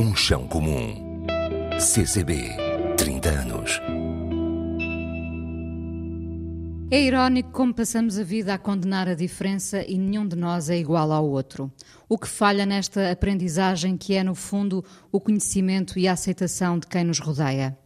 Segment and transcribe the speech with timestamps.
[0.00, 1.26] Um chão comum.
[1.80, 2.54] CCB,
[2.96, 3.80] 30 anos.
[6.88, 10.78] É irónico como passamos a vida a condenar a diferença e nenhum de nós é
[10.78, 11.68] igual ao outro.
[12.08, 16.86] O que falha nesta aprendizagem que é, no fundo, o conhecimento e a aceitação de
[16.86, 17.76] quem nos rodeia.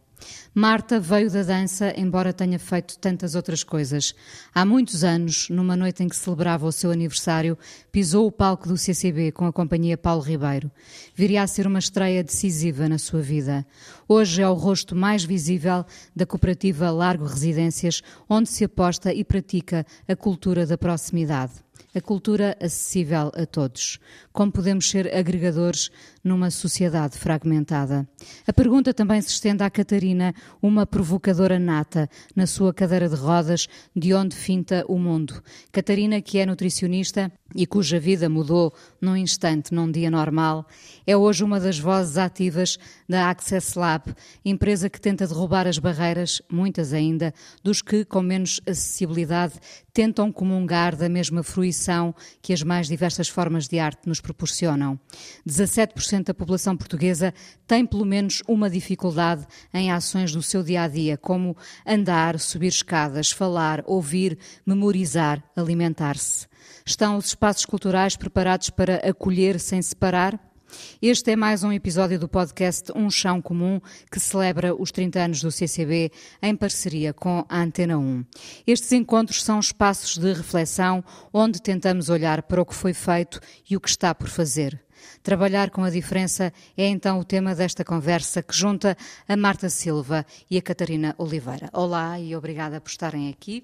[0.53, 4.13] Marta veio da dança, embora tenha feito tantas outras coisas.
[4.53, 7.57] Há muitos anos, numa noite em que celebrava o seu aniversário,
[7.91, 10.71] pisou o palco do CCB com a companhia Paulo Ribeiro.
[11.15, 13.65] Viria a ser uma estreia decisiva na sua vida.
[14.07, 19.85] Hoje é o rosto mais visível da cooperativa Largo Residências, onde se aposta e pratica
[20.07, 21.63] a cultura da proximidade
[21.95, 23.99] a cultura acessível a todos.
[24.31, 25.89] Como podemos ser agregadores
[26.23, 28.07] numa sociedade fragmentada?
[28.47, 33.67] A pergunta também se estende à Catarina, uma provocadora nata, na sua cadeira de rodas,
[33.95, 35.41] de onde finta o mundo.
[35.71, 40.65] Catarina, que é nutricionista e cuja vida mudou num instante, num dia normal,
[41.05, 46.41] é hoje uma das vozes ativas da Access Lab, empresa que tenta derrubar as barreiras,
[46.49, 49.53] muitas ainda, dos que, com menos acessibilidade,
[49.91, 54.99] tentam comungar da mesma fruição que as mais diversas formas de arte nos proporcionam.
[55.47, 57.33] 17% da população portuguesa
[57.67, 62.67] tem pelo menos uma dificuldade em ações do seu dia a dia, como andar, subir
[62.67, 66.47] escadas, falar, ouvir, memorizar, alimentar-se.
[66.85, 70.52] Estão os espaços culturais preparados para acolher sem separar?
[71.01, 73.79] Este é mais um episódio do podcast Um Chão Comum,
[74.11, 78.25] que celebra os 30 anos do CCB em parceria com a Antena 1.
[78.65, 83.75] Estes encontros são espaços de reflexão onde tentamos olhar para o que foi feito e
[83.75, 84.81] o que está por fazer.
[85.21, 90.25] Trabalhar com a diferença é então o tema desta conversa que junta a Marta Silva
[90.49, 91.69] e a Catarina Oliveira.
[91.73, 93.63] Olá e obrigada por estarem aqui.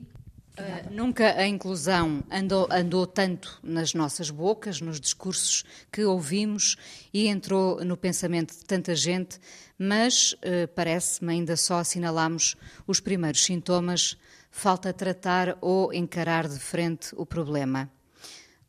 [0.59, 6.75] Uh, nunca a inclusão andou, andou, tanto nas nossas bocas, nos discursos que ouvimos
[7.13, 9.39] e entrou no pensamento de tanta gente,
[9.77, 14.17] mas uh, parece-me ainda só assinalamos os primeiros sintomas,
[14.51, 17.89] falta tratar ou encarar de frente o problema.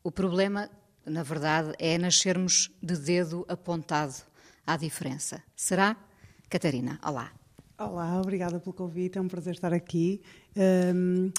[0.04, 0.70] O problema,
[1.04, 4.14] na verdade, é nascermos de dedo apontado
[4.64, 5.43] à diferença.
[5.56, 5.97] Será?
[6.48, 7.32] Catarina, olá.
[7.76, 10.20] Olá, obrigada pelo convite, é um prazer estar aqui.
[10.56, 11.32] Um...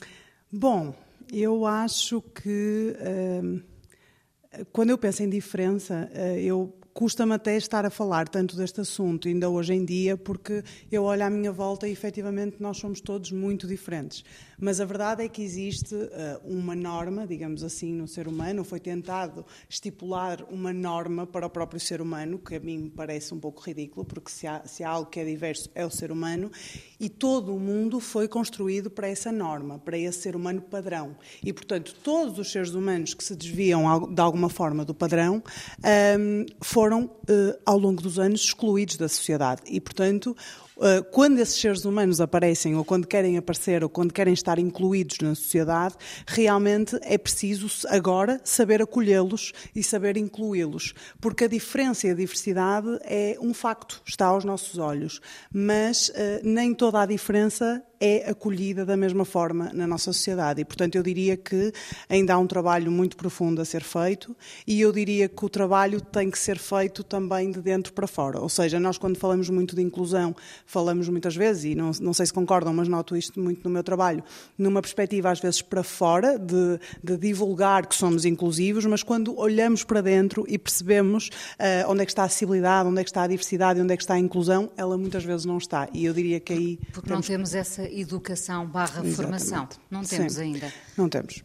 [0.54, 0.94] Bom,
[1.32, 7.90] eu acho que uh, quando eu penso em diferença, uh, eu custa-me até estar a
[7.90, 11.92] falar tanto deste assunto, ainda hoje em dia, porque eu olho à minha volta e
[11.92, 14.24] efetivamente nós somos todos muito diferentes.
[14.60, 16.10] Mas a verdade é que existe uh,
[16.44, 21.80] uma norma, digamos assim, no ser humano, foi tentado estipular uma norma para o próprio
[21.80, 24.90] ser humano, que a mim me parece um pouco ridículo, porque se há, se há
[24.90, 26.52] algo que é diverso é o ser humano,
[27.00, 31.16] e todo o mundo foi construído para essa norma, para esse ser humano padrão.
[31.44, 35.42] E, portanto, todos os seres humanos que se desviam de alguma forma do padrão um,
[35.84, 36.46] ehm,
[36.82, 39.62] foram, uh, ao longo dos anos, excluídos da sociedade.
[39.68, 40.36] E, portanto,
[40.82, 45.20] ah, quando esses seres humanos aparecem, ou quando querem aparecer, ou quando querem estar incluídos
[45.22, 50.96] na sociedade, realmente é preciso agora saber acolhê-los e saber incluí-los.
[51.20, 55.22] Porque a diferença e a diversidade é um facto, está aos nossos olhos.
[55.54, 60.60] Mas uh, nem toda a diferença é acolhida da mesma forma na nossa sociedade.
[60.60, 61.72] E, portanto, eu diria que
[62.10, 64.36] ainda há um trabalho muito profundo a ser feito
[64.66, 68.40] e eu diria que o trabalho tem que ser feito também de dentro para fora.
[68.40, 70.36] Ou seja, nós, quando falamos muito de inclusão,
[70.66, 73.84] falamos muitas vezes, e não, não sei se concordam, mas noto isto muito no meu
[73.84, 74.24] trabalho,
[74.58, 79.84] numa perspectiva às vezes para fora, de, de divulgar que somos inclusivos, mas quando olhamos
[79.84, 81.28] para dentro e percebemos
[81.60, 83.98] uh, onde é que está a acessibilidade, onde é que está a diversidade, onde é
[83.98, 85.88] que está a inclusão, ela muitas vezes não está.
[85.94, 86.80] E eu diria que aí.
[86.92, 87.28] Porque temos...
[87.28, 89.68] não temos essa educação barra formação.
[89.90, 90.74] Não temos Sim, ainda.
[90.98, 91.44] Não temos.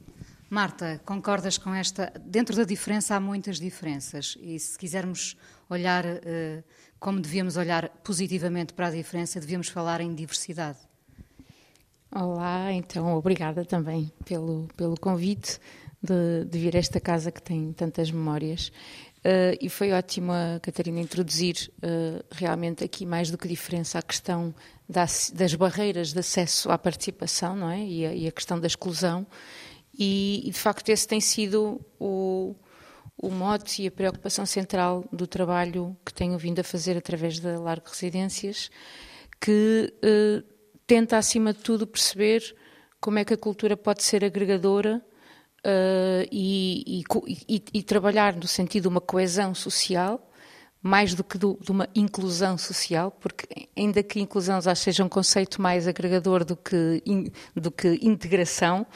[0.49, 2.13] Marta, concordas com esta?
[2.25, 5.37] Dentro da diferença há muitas diferenças e se quisermos
[5.69, 6.63] olhar uh,
[6.99, 10.79] como devíamos olhar positivamente para a diferença, devíamos falar em diversidade.
[12.11, 15.61] Olá, então obrigada também pelo, pelo convite
[16.03, 18.69] de, de vir a esta casa que tem tantas memórias.
[19.19, 24.03] Uh, e foi ótimo a Catarina introduzir uh, realmente aqui mais do que diferença a
[24.03, 24.55] questão
[24.89, 27.81] das, barreiras de acesso à participação não é?
[27.81, 29.27] e, a, e a questão da exclusão.
[29.99, 32.55] E, e, de facto esse tem sido o,
[33.17, 37.59] o mote e a preocupação central do trabalho que tenho vindo a fazer através da
[37.59, 38.71] Largo Residências,
[39.41, 40.47] que uh,
[40.87, 42.55] tenta acima de tudo perceber
[43.01, 45.03] como é que a cultura pode ser agregadora
[45.65, 47.03] uh, e,
[47.49, 50.26] e, e, trabalhar no sentido de uma coesão social,
[50.87, 55.09] mais do que do, de uma inclusão social, porque ainda que inclusão já seja um
[55.09, 58.87] conceito mais agregador do que, in, do que integração,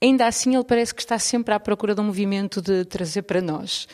[0.00, 3.42] ainda assim ele parece que está sempre à procura de um movimento de trazer para
[3.42, 3.86] nós.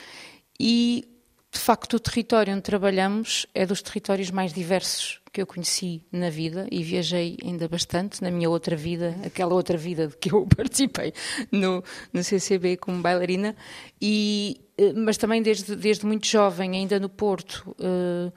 [0.60, 1.15] E
[1.52, 6.30] de facto, o território onde trabalhamos é dos territórios mais diversos que eu conheci na
[6.30, 10.46] vida e viajei ainda bastante na minha outra vida, aquela outra vida de que eu
[10.56, 11.12] participei
[11.52, 13.54] no, no CCB como bailarina,
[14.00, 18.32] e, eh, mas também desde, desde muito jovem, ainda no Porto, uh,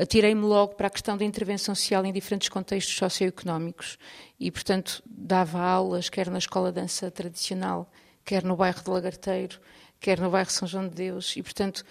[0.00, 3.98] atirei-me logo para a questão da intervenção social em diferentes contextos socioeconómicos.
[4.38, 7.90] E, portanto, dava aulas, quer na escola de dança tradicional,
[8.24, 9.58] quer no bairro de Lagarteiro,
[10.00, 11.84] quer no bairro São João de Deus, e, portanto,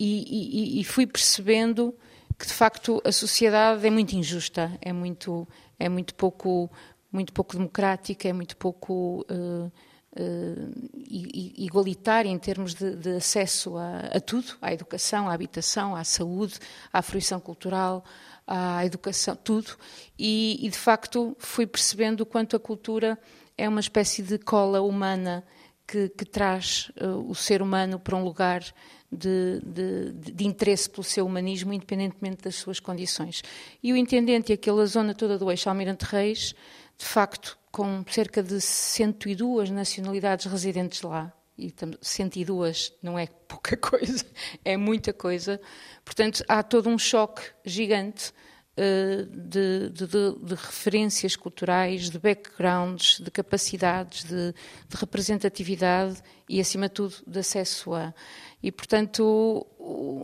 [0.00, 1.94] e, e, e fui percebendo
[2.38, 5.46] que de facto a sociedade é muito injusta, é muito,
[5.78, 6.70] é muito pouco,
[7.12, 13.98] muito pouco democrática, é muito pouco uh, uh, igualitária em termos de, de acesso a,
[14.16, 16.58] a, tudo, à educação, à habitação, à saúde,
[16.90, 18.02] à fruição cultural,
[18.46, 19.76] à educação, tudo.
[20.18, 23.18] E, e de facto fui percebendo o quanto a cultura
[23.58, 25.44] é uma espécie de cola humana
[25.86, 28.64] que, que traz uh, o ser humano para um lugar
[29.10, 33.42] de, de, de, interesse pelo seu humanismo, independentemente das suas condições.
[33.82, 36.54] E o intendente e aquela zona toda do eixo Almirante Reis,
[36.96, 44.24] de facto, com cerca de 102 nacionalidades residentes lá, e 102 não é pouca coisa,
[44.64, 45.60] é muita coisa,
[46.04, 48.32] portanto, há todo um choque gigante
[48.76, 56.94] de, de, de, referências culturais, de backgrounds, de capacidades, de, de representatividade e, acima de
[56.94, 58.14] tudo, de acesso a.
[58.62, 59.66] E, portanto,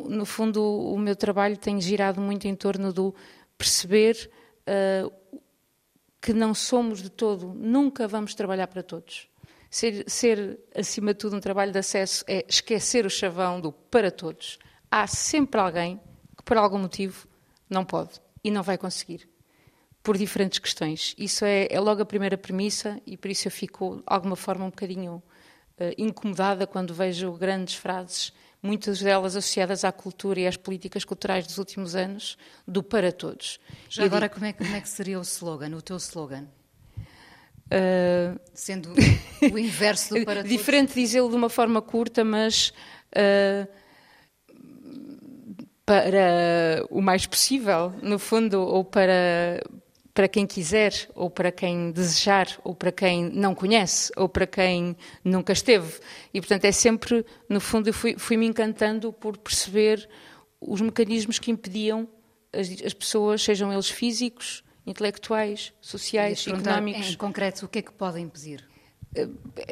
[0.09, 3.15] no fundo, o meu trabalho tem girado muito em torno do
[3.59, 4.31] perceber
[4.63, 5.13] uh,
[6.21, 9.29] que não somos de todo, nunca vamos trabalhar para todos.
[9.71, 14.11] Ser, ser, acima de tudo, um trabalho de acesso é esquecer o chavão do para
[14.11, 14.59] todos.
[14.91, 16.01] Há sempre alguém
[16.37, 17.27] que, por algum motivo,
[17.69, 19.29] não pode e não vai conseguir,
[20.05, 21.17] por diferentes questões.
[21.19, 24.65] Isso é, é logo a primeira premissa e por isso eu fico, de alguma forma,
[24.65, 28.33] um bocadinho uh, incomodada quando vejo grandes frases,
[28.63, 32.39] muitas delas associadas à cultura e às políticas culturais dos últimos anos,
[32.69, 33.59] do para todos.
[33.89, 34.35] Já agora, digo...
[34.35, 36.47] como, é, como é que seria o slogan, o teu slogan?
[37.67, 38.39] Uh...
[38.55, 38.95] Sendo
[39.53, 40.57] o inverso do para todos.
[40.57, 42.73] Diferente dizê-lo de uma forma curta, mas
[43.11, 43.69] uh,
[45.87, 49.63] para o mais possível, no fundo, ou para,
[50.13, 54.97] para quem quiser, ou para quem desejar, ou para quem não conhece, ou para quem
[55.23, 56.01] nunca esteve.
[56.35, 60.09] E, portanto, é sempre, no fundo, eu fui, fui me encantando por perceber
[60.61, 62.09] os mecanismos que impediam
[62.53, 67.11] as, as pessoas, sejam eles físicos, intelectuais, sociais, económicos.
[67.11, 68.67] Em concreto, o que é que podem impedir?
[69.15, 69.29] Eh,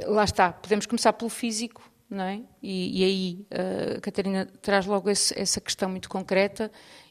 [0.07, 2.43] lá está, podemos começar pelo físico, não é?
[2.63, 3.47] E, e aí
[3.97, 6.71] a Catarina traz logo esse, essa questão muito concreta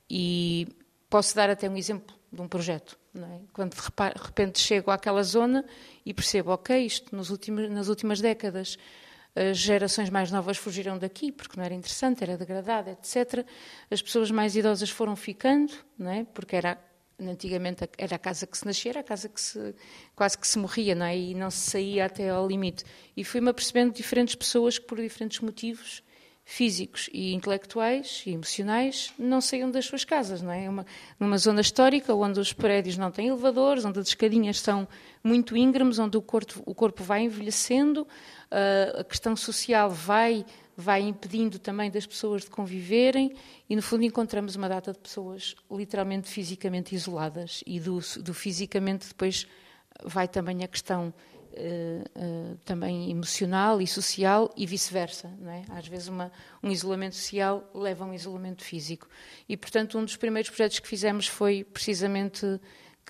[0.10, 0.68] e
[1.10, 2.98] posso dar até um exemplo de um projeto.
[3.16, 3.40] É?
[3.54, 5.64] Quando de repente chego àquela zona
[6.04, 8.78] e percebo, ok, isto últimos, nas últimas décadas
[9.36, 13.46] as gerações mais novas fugiram daqui porque não era interessante, era degradado, etc.
[13.90, 16.26] As pessoas mais idosas foram ficando, é?
[16.34, 16.78] porque era
[17.20, 19.76] antigamente era a casa que se nascia, a casa que se,
[20.16, 21.18] quase que se morria, não é?
[21.18, 22.84] E não se saía até ao limite.
[23.16, 26.04] E fui-me apercebendo diferentes pessoas que por diferentes motivos
[26.46, 30.70] físicos e intelectuais e emocionais não saiam das suas casas, não é?
[30.70, 30.86] Uma,
[31.20, 34.88] numa zona histórica onde os prédios não têm elevadores, onde as escadinhas são
[35.24, 40.46] muito íngremes, onde o corpo, o corpo vai envelhecendo, uh, a questão social vai
[40.76, 43.36] vai impedindo também das pessoas de conviverem
[43.70, 49.08] e no fundo encontramos uma data de pessoas literalmente fisicamente isoladas e do, do fisicamente
[49.08, 49.48] depois
[50.04, 51.14] vai também a questão
[51.54, 55.32] uh, também emocional e social e vice-versa.
[55.46, 55.64] É?
[55.70, 59.08] Às vezes uma, um isolamento social leva a um isolamento físico.
[59.48, 62.60] E, portanto, um dos primeiros projetos que fizemos foi precisamente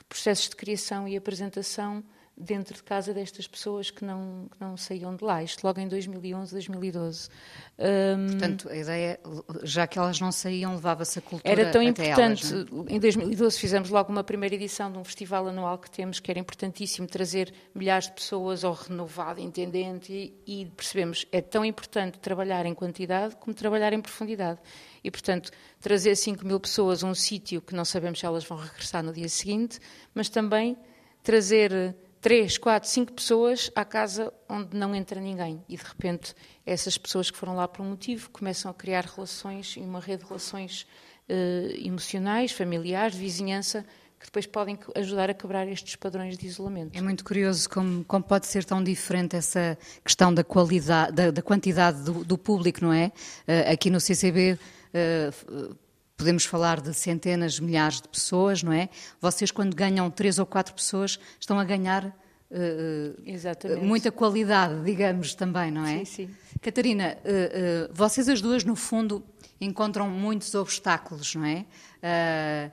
[0.10, 2.04] processos de criação e apresentação
[2.36, 5.44] dentro de casa destas pessoas que não, que não saíam de lá.
[5.44, 7.30] Isto logo em 2011, 2012.
[7.78, 9.20] Um, Portanto, a ideia,
[9.64, 12.52] já que elas não saíam, levava-se a cultura Era tão importante.
[12.52, 12.96] Elas, é?
[12.96, 16.40] Em 2012 fizemos logo uma primeira edição de um festival anual que temos, que era
[16.40, 22.66] importantíssimo trazer milhares de pessoas ao renovado intendente e, e percebemos é tão importante trabalhar
[22.66, 24.60] em quantidade como trabalhar em profundidade.
[25.04, 28.58] E, portanto, trazer 5 mil pessoas a um sítio que não sabemos se elas vão
[28.58, 29.80] regressar no dia seguinte,
[30.16, 30.78] mas também
[31.22, 35.62] trazer três, quatro, cinco pessoas à casa onde não entra ninguém.
[35.68, 36.34] E de repente,
[36.66, 40.30] essas pessoas que foram lá por um motivo começam a criar relações, uma rede de
[40.30, 40.88] relações
[41.28, 43.86] eh, emocionais, familiares, vizinhança,
[44.18, 46.98] que depois podem ajudar a quebrar estes padrões de isolamento.
[46.98, 51.42] É muito curioso como, como pode ser tão diferente essa questão da qualidade, da, da
[51.42, 53.08] quantidade do, do, público, não é?
[53.46, 54.58] Uh, aqui no CCB.
[54.94, 55.76] Uh,
[56.24, 58.88] podemos falar de centenas, milhares de pessoas, não é?
[59.20, 65.70] Vocês, quando ganham três ou quatro pessoas, estão a ganhar uh, muita qualidade, digamos também,
[65.70, 65.98] não é?
[66.00, 66.30] Sim, sim.
[66.62, 69.22] Catarina, uh, vocês as duas, no fundo,
[69.60, 72.72] encontram muitos obstáculos, não é?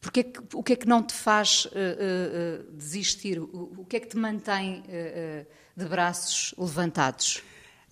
[0.00, 1.68] Porque é que, o que é que não te faz
[2.72, 3.38] desistir?
[3.38, 4.82] O, o, que é que te mantém
[5.76, 7.42] de braços levantados?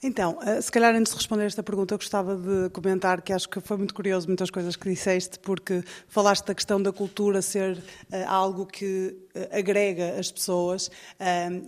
[0.05, 3.49] Então, eh, se calhar antes de responder esta pergunta, eu gostava de comentar que acho
[3.49, 7.79] que foi muito curioso muitas coisas que disseste, porque falaste da questão da cultura ser
[7.79, 10.91] uh, algo que uh, agrega as pessoas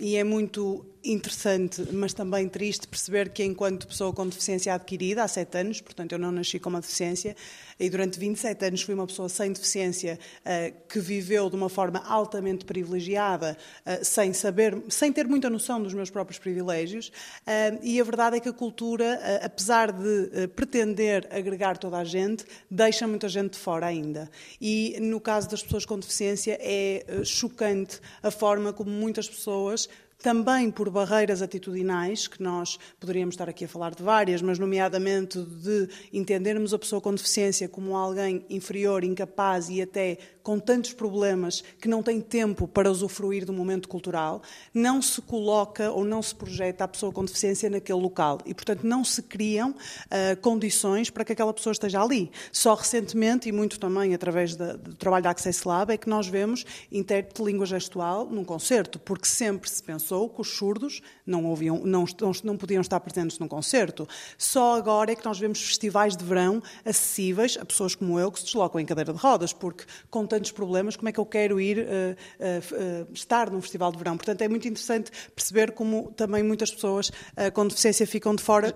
[0.01, 5.29] e é muito interessante, mas também triste perceber que enquanto pessoa com deficiência adquirida, há
[5.29, 7.37] sete anos, portanto eu não nasci com uma deficiência,
[7.79, 12.03] e durante 27 anos fui uma pessoa sem deficiência uh, que viveu de uma forma
[12.07, 17.09] altamente privilegiada, uh, sem saber, sem ter muita noção dos meus próprios privilégios.
[17.09, 22.45] Uh, e a verdade é que a cultura, apesar de pretender agregar toda a gente,
[22.71, 24.31] deixa muita gente de fora ainda.
[24.61, 29.89] E no caso das pessoas com deficiência é chocante a forma como muitas pessoas
[30.23, 35.39] também por barreiras atitudinais, que nós poderíamos estar aqui a falar de várias, mas nomeadamente
[35.39, 41.65] de entendermos a pessoa com deficiência como alguém inferior, incapaz e até com tantos problemas
[41.81, 44.43] que não tem tempo para usufruir do momento cultural,
[44.75, 48.85] não se coloca ou não se projeta a pessoa com deficiência naquele local e, portanto,
[48.85, 52.31] não se criam uh, condições para que aquela pessoa esteja ali.
[52.53, 56.27] Só recentemente, e muito também através da, do trabalho da Access Lab, é que nós
[56.27, 61.47] vemos intérprete de língua gestual num concerto, porque sempre se pensou que os surdos não,
[61.47, 62.05] ouviam, não,
[62.45, 64.07] não podiam estar presentes num concerto.
[64.37, 68.39] Só agora é que nós vemos festivais de verão acessíveis a pessoas como eu que
[68.41, 71.59] se deslocam em cadeira de rodas, porque com tantos problemas, como é que eu quero
[71.59, 74.17] ir uh, uh, estar num festival de verão?
[74.17, 77.11] Portanto, é muito interessante perceber como também muitas pessoas
[77.55, 78.75] com deficiência ficam de fora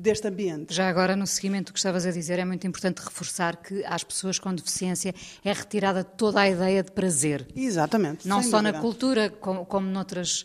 [0.00, 0.74] deste ambiente.
[0.74, 4.02] Já agora, no seguimento do que estavas a dizer, é muito importante reforçar que às
[4.02, 5.14] pessoas com deficiência
[5.44, 7.46] é retirada toda a ideia de prazer.
[7.54, 8.26] Exatamente.
[8.26, 8.72] Não só dúvida.
[8.72, 10.44] na cultura, como, como noutras,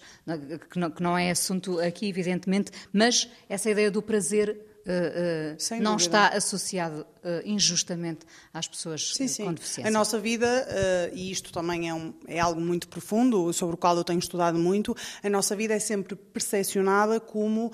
[0.69, 5.81] que não, que não é assunto aqui, evidentemente, mas essa ideia do prazer Uh, uh,
[5.81, 8.19] não está associado uh, injustamente
[8.53, 9.45] às pessoas sim, sim.
[9.45, 9.89] com deficiência.
[9.89, 10.67] A nossa vida,
[11.11, 14.59] e isto também é, um, é, algo muito profundo, sobre o qual eu tenho estudado
[14.59, 17.71] muito, a nossa vida é sempre percepcionada como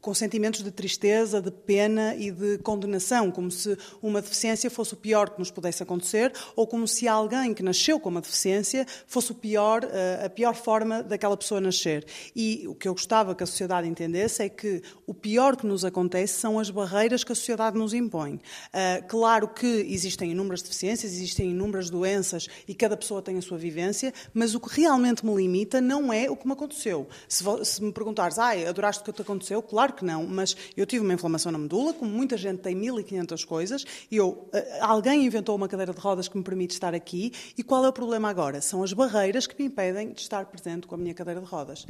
[0.00, 4.96] com sentimentos de tristeza, de pena e de condenação, como se uma deficiência fosse o
[4.96, 9.32] pior que nos pudesse acontecer, ou como se alguém que nasceu com uma deficiência fosse
[9.32, 9.82] o pior,
[10.24, 12.06] a pior forma daquela pessoa nascer.
[12.34, 15.79] E o que eu gostava que a sociedade entendesse é que o pior que nos
[15.80, 18.34] nos acontece são as barreiras que a sociedade nos impõe.
[18.34, 23.56] Uh, claro que existem inúmeras deficiências, existem inúmeras doenças e cada pessoa tem a sua
[23.56, 27.08] vivência, mas o que realmente me limita não é o que me aconteceu.
[27.26, 29.62] Se, se me perguntares, ah, adoraste o que te aconteceu?
[29.62, 33.44] Claro que não, mas eu tive uma inflamação na medula, como muita gente tem 1500
[33.44, 34.50] coisas, e eu, uh,
[34.82, 37.92] alguém inventou uma cadeira de rodas que me permite estar aqui, e qual é o
[37.92, 38.60] problema agora?
[38.60, 41.86] São as barreiras que me impedem de estar presente com a minha cadeira de rodas.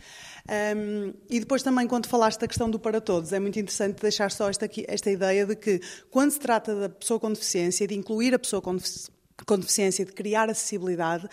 [0.76, 4.02] Um, e depois também, quando falaste da questão do para todos, é muito interessante interessante
[4.02, 7.94] deixar só esta, esta ideia de que, quando se trata da pessoa com deficiência, de
[7.94, 8.76] incluir a pessoa com,
[9.46, 11.28] com deficiência, de criar acessibilidade,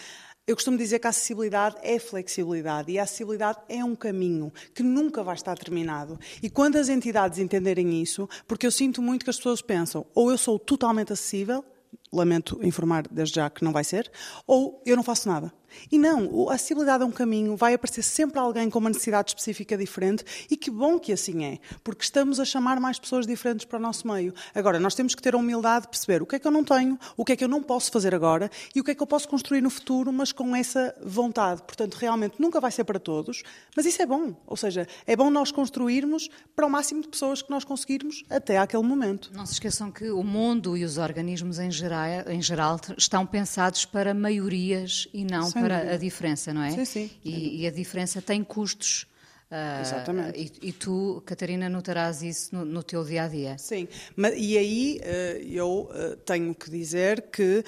[0.48, 4.82] eu costumo dizer que a acessibilidade é flexibilidade e a acessibilidade é um caminho que
[4.82, 6.18] nunca vai estar terminado.
[6.42, 10.32] E quando as entidades entenderem isso, porque eu sinto muito que as pessoas pensam, ou
[10.32, 11.66] eu sou totalmente acessível,
[12.12, 14.12] lamento informar desde já que não vai ser,
[14.46, 15.52] ou eu não faço nada.
[15.92, 19.78] E não, a acessibilidade é um caminho, vai aparecer sempre alguém com uma necessidade específica
[19.78, 23.78] diferente e que bom que assim é, porque estamos a chamar mais pessoas diferentes para
[23.78, 24.34] o nosso meio.
[24.56, 26.64] Agora, nós temos que ter a humildade de perceber o que é que eu não
[26.64, 29.04] tenho, o que é que eu não posso fazer agora e o que é que
[29.04, 31.62] eu posso construir no futuro, mas com essa vontade.
[31.64, 33.44] Portanto, realmente nunca vai ser para todos,
[33.76, 34.36] mas isso é bom.
[34.46, 38.58] Ou seja, é bom nós construirmos para o máximo de pessoas que nós conseguirmos até
[38.58, 39.32] àquele momento.
[39.34, 41.97] Não se esqueçam que o mundo e os organismos em geral,
[42.28, 45.96] em geral estão pensados para maiorias e não Sem para dúvida.
[45.96, 46.72] a diferença, não é?
[46.72, 47.12] Sim, sim.
[47.24, 49.06] E, e a diferença tem custos.
[49.50, 50.38] Uh, Exatamente.
[50.62, 53.58] E, e, tu, Catarina, notarás isso no, no, teu dia a dia.
[53.58, 57.64] Sim, mas, e aí uh, eu uh, tenho que dizer que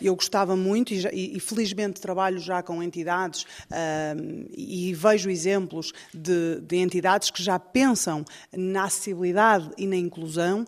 [0.00, 3.46] eu gostava muito, e, já, e, felizmente trabalho já com entidades
[4.56, 10.66] e vejo exemplos de, de, entidades que já pensam na acessibilidade e na inclusão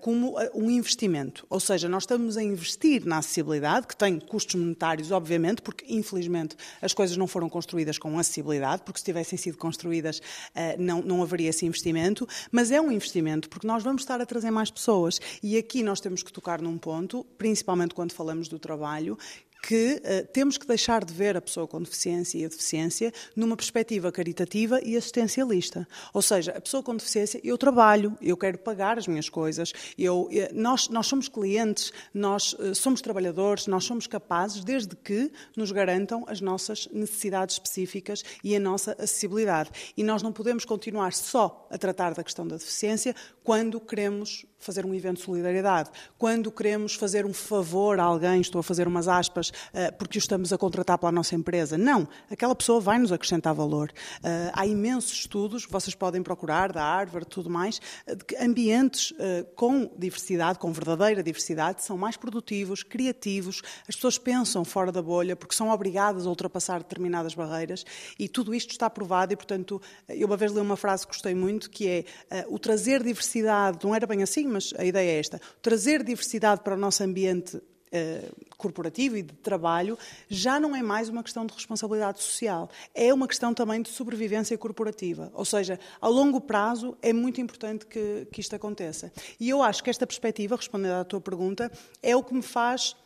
[0.00, 1.46] como um investimento.
[1.48, 6.56] Ou seja, nós estamos a investir na acessibilidade, que tem custos monetários, obviamente, porque infelizmente
[6.80, 10.22] as coisas não foram construídas com acessibilidade, porque se tivessem sido construídas construídas,
[10.54, 14.26] eh, não, não haveria esse investimento, mas é um investimento porque nós vamos estar a
[14.26, 15.20] trazer mais pessoas.
[15.42, 19.18] E aqui nós temos que tocar num ponto, principalmente quando falamos do trabalho,
[19.62, 23.56] que uh, temos que deixar de ver a pessoa com deficiência e a deficiência numa
[23.56, 25.86] perspectiva caritativa e assistencialista.
[26.12, 30.28] Ou seja, a pessoa com deficiência, eu trabalho, eu quero pagar as minhas coisas, eu,
[30.32, 35.70] eh, nós, nós somos clientes, nós uh, somos trabalhadores, nós somos capazes, desde que nos
[35.70, 39.70] garantam as nossas necessidades específicas e a nossa acessibilidade.
[39.96, 43.14] E nós não podemos continuar só a tratar da questão da deficiência
[43.44, 48.60] quando queremos fazer um evento de solidariedade, quando queremos fazer um favor a alguém, estou
[48.60, 51.76] a fazer umas aspas, eh, porque o estamos a contratar para a nossa empresa.
[51.76, 53.92] Não, aquela pessoa vai nos acrescentar valor.
[54.22, 59.12] Eh, há imensos estudos, vocês podem procurar, da Harvard, tudo mais, eh, de que ambientes
[59.56, 65.34] com diversidade, com verdadeira diversidade, são mais produtivos, criativos, as pessoas pensam fora da bolha
[65.34, 67.84] porque são obrigadas a ultrapassar determinadas barreiras
[68.18, 71.34] e tudo isto está provado e, portanto, eu uma vez li uma frase que gostei
[71.34, 72.04] muito, que é
[72.48, 76.74] o trazer diversidade, não era bem assim, mas a ideia é esta: trazer diversidade para
[76.74, 77.60] o nosso ambiente
[77.94, 83.12] Uh, corporativo e de trabalho já não é mais uma questão de responsabilidade social, é
[83.12, 85.30] uma questão também de sobrevivência corporativa.
[85.34, 89.12] Ou seja, a longo prazo é muito importante que, que isto aconteça.
[89.38, 91.70] E eu acho que esta perspectiva, respondendo à tua pergunta,
[92.02, 92.96] é o que me faz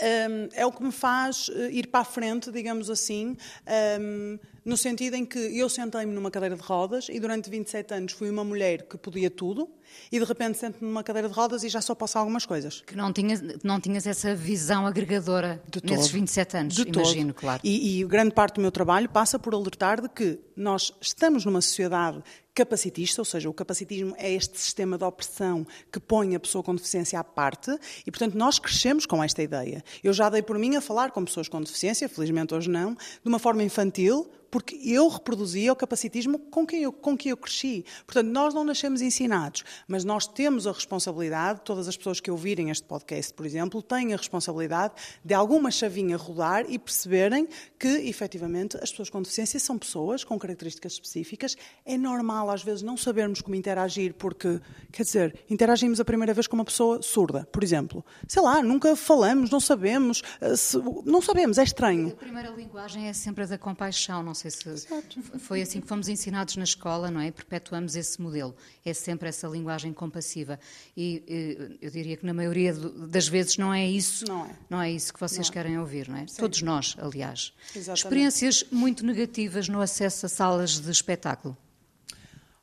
[0.00, 3.36] um, é o que me faz eh, ir para a frente, digamos assim,
[4.66, 8.28] no sentido em que eu sentei-me numa cadeira de rodas e durante 27 anos fui
[8.28, 9.70] uma mulher que podia tudo
[10.10, 12.80] e de repente sento-me numa cadeira de rodas e já só posso algumas coisas.
[12.80, 17.40] Que não tinhas, não tinhas essa visão agregadora de nesses 27 anos, de imagino, todo.
[17.40, 17.60] claro.
[17.62, 21.60] E, e grande parte do meu trabalho passa por alertar de que nós estamos numa
[21.60, 22.20] sociedade
[22.52, 26.74] capacitista, ou seja, o capacitismo é este sistema de opressão que põe a pessoa com
[26.74, 27.70] deficiência à parte
[28.04, 29.84] e, portanto, nós crescemos com esta ideia.
[30.02, 33.28] Eu já dei por mim a falar com pessoas com deficiência, felizmente hoje não, de
[33.28, 37.84] uma forma infantil, porque eu reproduzia o capacitismo com quem eu, com quem eu cresci.
[38.06, 42.70] Portanto, nós não nascemos ensinados, mas nós temos a responsabilidade, todas as pessoas que ouvirem
[42.70, 47.48] este podcast, por exemplo, têm a responsabilidade de alguma chavinha rodar e perceberem
[47.78, 51.56] que, efetivamente, as pessoas com deficiência são pessoas com características específicas.
[51.84, 54.60] É normal, às vezes, não sabermos como interagir, porque,
[54.92, 58.04] quer dizer, interagimos a primeira vez com uma pessoa surda, por exemplo.
[58.28, 60.54] Sei lá, nunca falamos, não sabemos, eh,
[61.04, 62.08] não sabemos, é estranho.
[62.08, 65.22] A primeira linguagem é sempre a da compaixão, não sei Exato.
[65.38, 67.30] foi assim que fomos ensinados na escola, não é?
[67.30, 68.54] Perpetuamos esse modelo.
[68.84, 70.58] É sempre essa linguagem compassiva.
[70.96, 74.90] E eu diria que na maioria das vezes não é isso, não é, não é
[74.90, 75.52] isso que vocês não.
[75.52, 76.26] querem ouvir, não é?
[76.26, 76.40] Sim.
[76.40, 77.52] Todos nós, aliás.
[77.74, 77.98] Exatamente.
[77.98, 81.56] Experiências muito negativas no acesso a salas de espetáculo.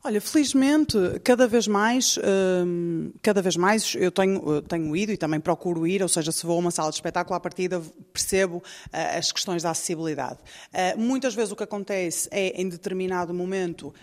[0.06, 2.20] Olha, felizmente, cada vez mais,
[2.66, 6.46] hum, cada vez mais eu tenho, tenho ido e também procuro ir, ou seja, se
[6.46, 10.40] vou a uma sala de espetáculo, à partida percebo uh, as questões da acessibilidade.
[10.74, 13.94] Uh, muitas vezes o que acontece é, em determinado momento,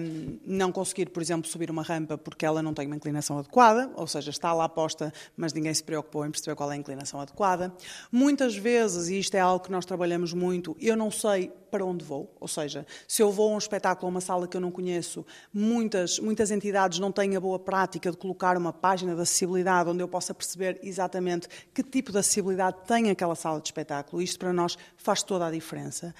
[0.00, 3.88] um, não conseguir, por exemplo, subir uma rampa porque ela não tem uma inclinação adequada,
[3.94, 7.20] ou seja, está lá posta, mas ninguém se preocupou em perceber qual é a inclinação
[7.20, 7.72] adequada.
[8.10, 12.02] Muitas vezes, e isto é algo que nós trabalhamos muito, eu não sei para onde
[12.02, 12.34] vou.
[12.40, 15.26] Ou seja, se eu vou a um espetáculo, a uma sala que eu não conheço,
[15.52, 20.02] muitas, muitas entidades não têm a boa prática de colocar uma página de acessibilidade onde
[20.02, 24.22] eu possa perceber exatamente que tipo de acessibilidade tem aquela sala de espetáculo.
[24.22, 26.14] Isto para nós faz toda a diferença.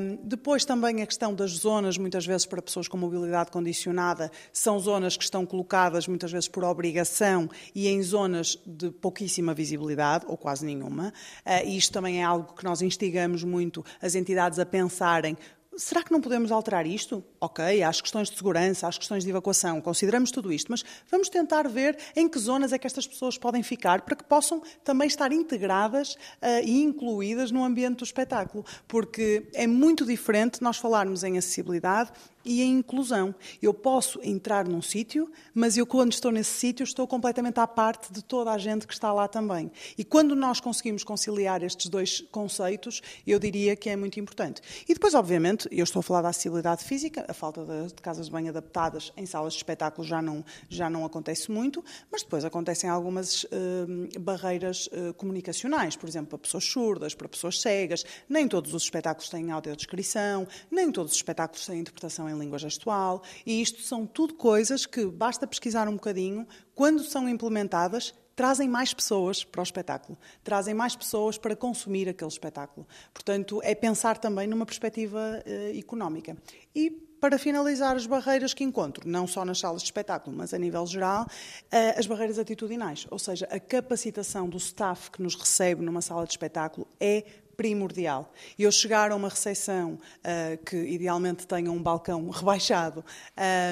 [0.00, 4.78] Um, depois também a questão das zonas, muitas vezes para pessoas com mobilidade condicionada, são
[4.78, 10.38] zonas que estão colocadas muitas vezes por obrigação e em zonas de pouquíssima visibilidade ou
[10.38, 11.12] quase nenhuma.
[11.44, 15.36] Uh, isto também é algo que nós instigamos muito as entidades a pensarem
[15.76, 17.22] será que não podemos alterar isto?
[17.40, 20.82] Ok, há as questões de segurança, há as questões de evacuação, consideramos tudo isto, mas
[21.10, 24.62] vamos tentar ver em que zonas é que estas pessoas podem ficar para que possam
[24.82, 30.78] também estar integradas uh, e incluídas no ambiente do espetáculo, porque é muito diferente nós
[30.78, 32.10] falarmos em acessibilidade
[32.46, 33.34] e a inclusão.
[33.60, 38.12] Eu posso entrar num sítio, mas eu, quando estou nesse sítio, estou completamente à parte
[38.12, 39.70] de toda a gente que está lá também.
[39.98, 44.62] E quando nós conseguimos conciliar estes dois conceitos, eu diria que é muito importante.
[44.88, 48.32] E depois, obviamente, eu estou a falar da acessibilidade física, a falta de, casas de
[48.32, 52.88] banho adaptadas em salas de espetáculo já não, já não acontece muito, mas depois acontecem
[52.88, 58.04] algumas uh, barreiras uh, comunicacionais, por exemplo, para pessoas surdas, para pessoas cegas.
[58.28, 63.22] Nem todos os espetáculos têm audiodescrição, nem todos os espetáculos têm interpretação em língua gestual,
[63.44, 68.92] e isto são tudo coisas que basta pesquisar um bocadinho, quando são implementadas, trazem mais
[68.92, 72.86] pessoas para o espetáculo, trazem mais pessoas para consumir aquele espetáculo.
[73.12, 76.36] Portanto, é pensar também numa perspectiva uh, económica.
[76.74, 80.58] E para finalizar, as barreiras que encontro, não só nas salas de espetáculo, mas a
[80.58, 85.82] nível geral, uh, as barreiras atitudinais, ou seja, a capacitação do staff que nos recebe
[85.82, 87.24] numa sala de espetáculo é
[87.56, 88.32] primordial.
[88.58, 93.04] Eu chegar a uma recepção uh, que idealmente tenha um balcão rebaixado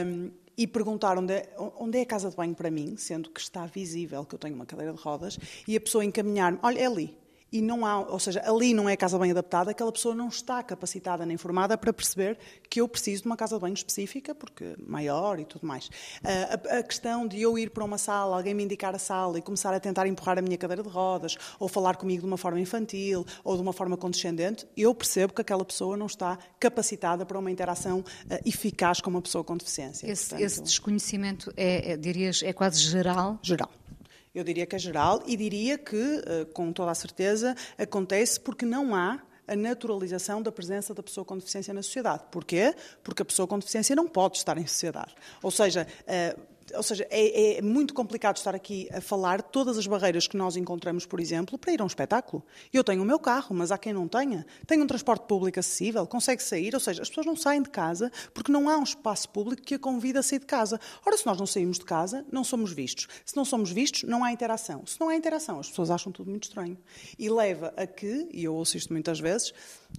[0.07, 3.41] um, e perguntar onde é, onde é a casa de banho para mim, sendo que
[3.41, 6.87] está visível que eu tenho uma cadeira de rodas, e a pessoa encaminhar-me, olha, é
[6.87, 7.24] ali.
[7.55, 10.61] E não há, ou seja, ali não é casa bem adaptada, aquela pessoa não está
[10.61, 12.37] capacitada nem formada para perceber
[12.69, 15.89] que eu preciso de uma casa de banho específica, porque maior e tudo mais.
[16.25, 19.43] A, a, questão de eu ir para uma sala, alguém me indicar a sala e
[19.43, 22.59] começar a tentar empurrar a minha cadeira de rodas, ou falar comigo de uma forma
[22.59, 27.39] infantil, ou de uma forma condescendente, eu percebo que aquela pessoa não está capacitada para
[27.39, 28.05] uma interação uh,
[28.45, 30.11] eficaz com uma pessoa com deficiência.
[30.11, 33.39] Esse, Portanto, esse desconhecimento é, é, dirias, é quase geral?
[33.43, 33.71] Geral.
[34.35, 38.67] Eu diria que é geral e diria que, eh, com toda a certeza, acontece porque
[38.67, 42.25] não há a naturalização da presença da pessoa com deficiência na sociedade.
[42.33, 42.75] Porquê?
[43.03, 45.15] Porque a pessoa com deficiência não pode estar em sociedade.
[45.41, 46.35] Ou seja, eh,
[46.77, 50.57] ou seja, é, é, muito complicado estar aqui a falar todas as barreiras que nós
[50.57, 52.45] encontramos, por exemplo, para ir a um espetáculo.
[52.73, 54.47] Eu tenho o meu carro, mas há quem não tenha.
[54.67, 58.11] Tem um transporte público acessível, consegue sair, ou seja, as pessoas não saem de casa
[58.33, 60.81] porque não há um espaço público que a convida a sair de casa.
[61.05, 63.09] Ora, se nós não saímos de casa, não somos vistos.
[63.25, 64.85] Se não somos vistos, não há interação.
[64.87, 66.79] Se não há interação, as pessoas acham tudo muito estranho.
[67.19, 69.53] E leva a que, e eu ouço isto muitas vezes,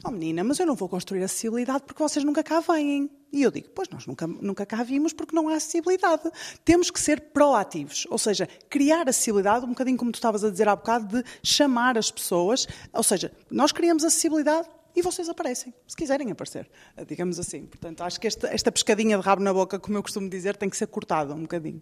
[0.03, 3.09] oh menina, mas eu não vou construir acessibilidade porque vocês nunca cá vêm.
[3.31, 6.29] E eu digo, pois nós nunca, nunca cá vimos porque não há acessibilidade.
[6.63, 10.67] Temos que ser proativos, ou seja, criar acessibilidade, um bocadinho como tu estavas a dizer
[10.69, 12.67] há bocado, de chamar as pessoas.
[12.93, 16.69] Ou seja, nós criamos acessibilidade e vocês aparecem, se quiserem aparecer,
[17.05, 17.65] digamos assim.
[17.65, 20.69] Portanto, acho que esta, esta pescadinha de rabo na boca, como eu costumo dizer, tem
[20.69, 21.81] que ser cortada um bocadinho.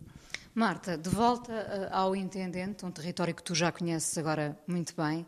[0.56, 5.26] Marta, de volta eh, ao Intendente, um território que tu já conheces agora muito bem,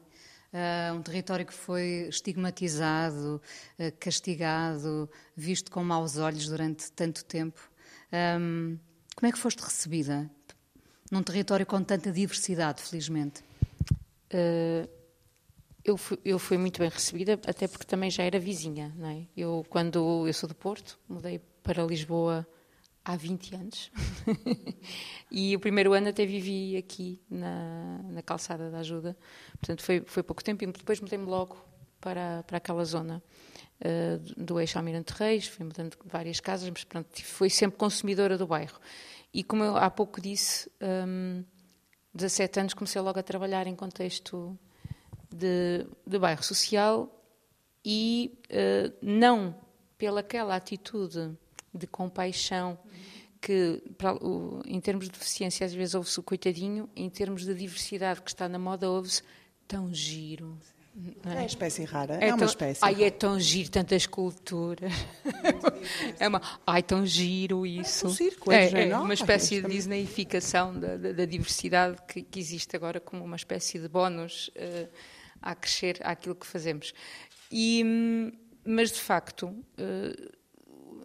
[0.96, 3.42] um território que foi estigmatizado,
[3.80, 7.60] uh, castigado, visto com maus olhos durante tanto tempo.
[8.40, 8.78] Um,
[9.16, 10.30] como é que foste recebida
[11.12, 13.44] num território com tanta diversidade, felizmente?
[14.34, 14.90] Uh,
[15.84, 18.94] eu, fui, eu fui muito bem recebida, até porque também já era vizinha.
[18.96, 19.28] Não é?
[19.36, 22.48] Eu, quando eu sou do Porto, mudei para Lisboa
[23.06, 23.92] há 20 anos.
[25.32, 29.16] e o primeiro ano até vivi aqui na, na calçada da ajuda.
[29.60, 31.56] Portanto, foi, foi pouco tempo e depois mudei-me logo
[32.02, 33.24] para, para aquela zona
[33.82, 35.48] uh, do eixo Almirante Reis.
[35.48, 38.80] Fui mudando várias casas, mas pronto, fui sempre consumidora do bairro.
[39.32, 40.70] E como eu há pouco disse,
[41.08, 41.44] um,
[42.14, 44.58] 17 anos comecei logo a trabalhar em contexto
[45.30, 47.12] de, de bairro social
[47.84, 49.56] e uh, não
[49.98, 51.38] pelaquela atitude
[51.76, 52.78] de compaixão,
[53.42, 53.82] que
[54.22, 58.30] o, em termos de deficiência às vezes ouve-se o coitadinho, em termos de diversidade que
[58.30, 59.22] está na moda ouve-se
[59.68, 60.58] tão giro.
[61.26, 61.44] É?
[61.44, 62.80] é espécie rara, é, é uma tão, espécie.
[62.82, 64.88] Ai, é tão giro, tanta escultura.
[66.18, 68.06] é uma, ai, tão giro isso.
[68.06, 72.22] É um circo, é, é, é uma espécie de disneyificação da, da, da diversidade que,
[72.22, 74.90] que, existe agora como uma espécie de bónus uh,
[75.42, 76.94] a crescer àquilo que fazemos.
[77.52, 78.32] E, hum,
[78.64, 80.32] mas, de facto, uh,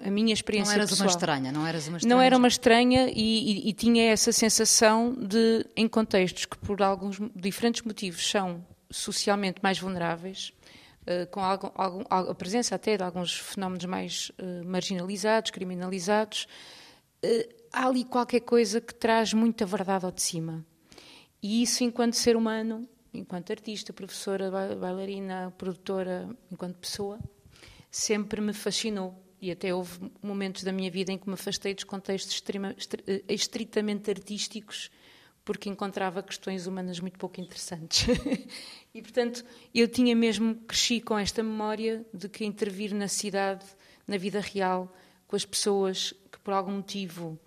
[0.04, 1.06] a minha experiência não eras pessoal.
[1.06, 2.14] uma estranha, não eras uma estranha.
[2.14, 6.82] Não era uma estranha e, e, e, tinha essa sensação de, em contextos que por
[6.82, 10.52] alguns diferentes motivos são socialmente mais vulneráveis,
[11.02, 16.46] uh, com algum, algum, a presença até de alguns fenómenos mais uh, marginalizados, criminalizados,
[17.24, 20.64] uh, há ali qualquer coisa que traz muita verdade ao de cima.
[21.42, 27.18] E isso, enquanto ser humano, enquanto artista, professora, bailarina, produtora, enquanto pessoa,
[27.90, 31.84] sempre me fascinou e até houve momentos da minha vida em que me afastei dos
[31.84, 32.74] contextos extrema,
[33.06, 34.90] eh, estritamente artísticos
[35.44, 38.06] porque encontrava questões humanas muito pouco interessantes.
[38.94, 43.64] e, portanto, eu tinha mesmo, cresci com esta memória de que intervir na cidade,
[44.06, 44.94] na vida real,
[45.26, 47.38] com as pessoas que por algum motivo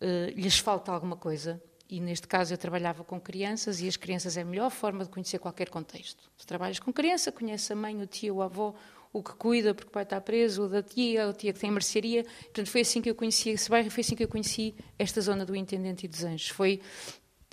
[0.00, 4.36] uh, lhes falta alguma coisa, e neste caso eu trabalhava com crianças e as crianças
[4.36, 6.30] é a melhor forma de conhecer qualquer contexto.
[6.36, 8.74] Se trabalhas com criança, conhece a mãe, o tio, o avô,
[9.18, 11.70] o que cuida porque o pai está preso, o da tia, a tia que tem
[11.70, 12.24] mercearia.
[12.24, 15.44] Portanto, foi assim que eu conheci esse bairro, foi assim que eu conheci esta zona
[15.44, 16.48] do Intendente e dos Anjos.
[16.48, 16.80] Foi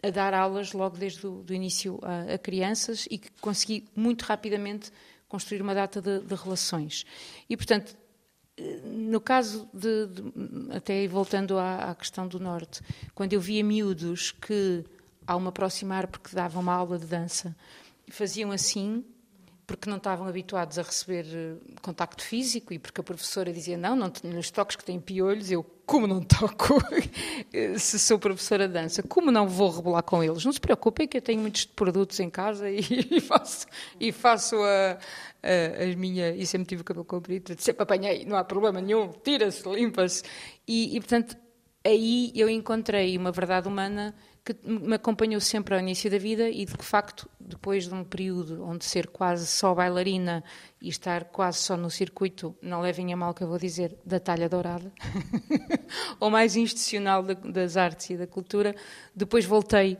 [0.04, 4.91] a dar aulas logo desde o início a, a, crianças e que consegui muito rapidamente
[5.28, 7.06] construir uma data de, de relações.
[7.49, 7.97] E, portanto,
[8.86, 12.82] no caso de, de até voltando à, à, questão do norte,
[13.13, 14.86] quando eu via miúdos que
[15.25, 17.56] ao me aproximar porque davam uma aula de dança
[18.08, 19.04] faziam assim
[19.67, 23.95] porque não estavam habituados a receber eh, contacto físico e porque a professora dizia não,
[23.95, 26.80] não nos toques que têm piolhos, eu como não toco
[27.78, 30.43] se sou professora de dança, como não vou rebolar com eles?
[30.43, 32.80] Não se preocupem que eu tenho muitos produtos em casa e,
[33.12, 33.67] e faço,
[33.99, 34.97] e faço a,
[35.43, 39.12] a, as minhas, e sempre tive o cabelo comprido, sempre apanhei, não há problema nenhum,
[39.23, 40.23] tira-se, limpa-se.
[40.67, 41.38] E, e, portanto,
[41.86, 46.65] aí eu encontrei uma verdade humana que me acompanhou sempre ao início da vida e
[46.65, 50.43] de que facto depois de um período onde ser quase só bailarina
[50.79, 54.19] e estar quase só no circuito, não levem a mal que eu vou dizer, da
[54.19, 54.93] talha dourada,
[56.19, 58.75] ou mais institucional das artes e da cultura,
[59.15, 59.97] depois voltei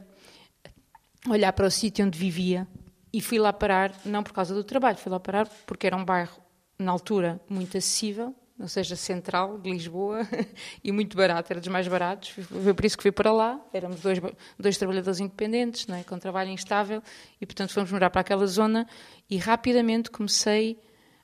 [1.28, 2.68] a olhar para o sítio onde vivia
[3.12, 6.06] e fui lá parar, não por causa do trabalho, fui lá parar porque era um
[6.06, 6.40] bairro,
[6.78, 10.22] na altura, muito acessível, ou seja, central de Lisboa
[10.84, 12.30] e muito barato, era dos mais baratos.
[12.30, 13.60] Foi por isso que fui para lá.
[13.74, 14.20] Éramos dois,
[14.58, 16.04] dois trabalhadores independentes, não é?
[16.04, 17.02] com trabalho instável,
[17.40, 18.88] e portanto fomos morar para aquela zona
[19.30, 20.80] e rapidamente comecei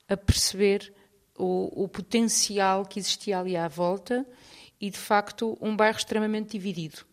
[0.09, 0.93] a perceber
[1.37, 4.25] o, o potencial que existia ali à volta
[4.79, 7.05] e de facto um bairro extremamente dividido.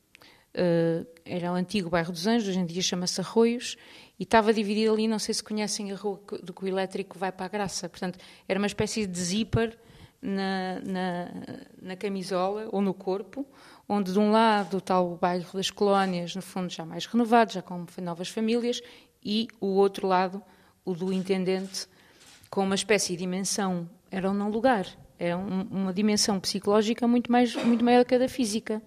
[0.55, 3.77] Uh, era o antigo bairro dos Anjos, hoje em dia chama-se Arroios,
[4.19, 7.31] e estava dividido ali, não sei se conhecem a rua do que o elétrico vai
[7.31, 7.89] para a Graça.
[7.89, 9.79] Portanto, era uma espécie de zíper
[10.21, 11.29] na, na,
[11.81, 13.47] na, camisola ou no corpo,
[13.89, 17.63] onde de um lado está o bairro das colónias, no fundo já mais renovado, já
[17.63, 18.81] com novas famílias,
[19.25, 20.43] e o outro lado,
[20.85, 21.87] o do intendente,
[22.51, 24.87] com uma espécie de dimensão, era um não lugar,
[25.19, 28.83] é um, uma dimensão psicológica muito, mais, muito maior que a da física.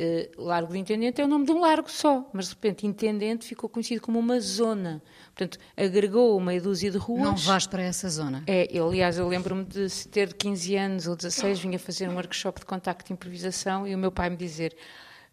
[0.00, 3.44] Uh, largo de Intendente é o nome de um largo só, mas de repente Intendente
[3.44, 5.02] ficou conhecido como uma zona.
[5.34, 7.22] Portanto, agregou meia dúzia de ruas.
[7.22, 8.42] Não vais para essa zona?
[8.46, 12.60] É, eu, aliás, eu lembro-me de ter 15 anos ou 16, vinha fazer um workshop
[12.60, 14.74] de contacto de improvisação e o meu pai me dizer: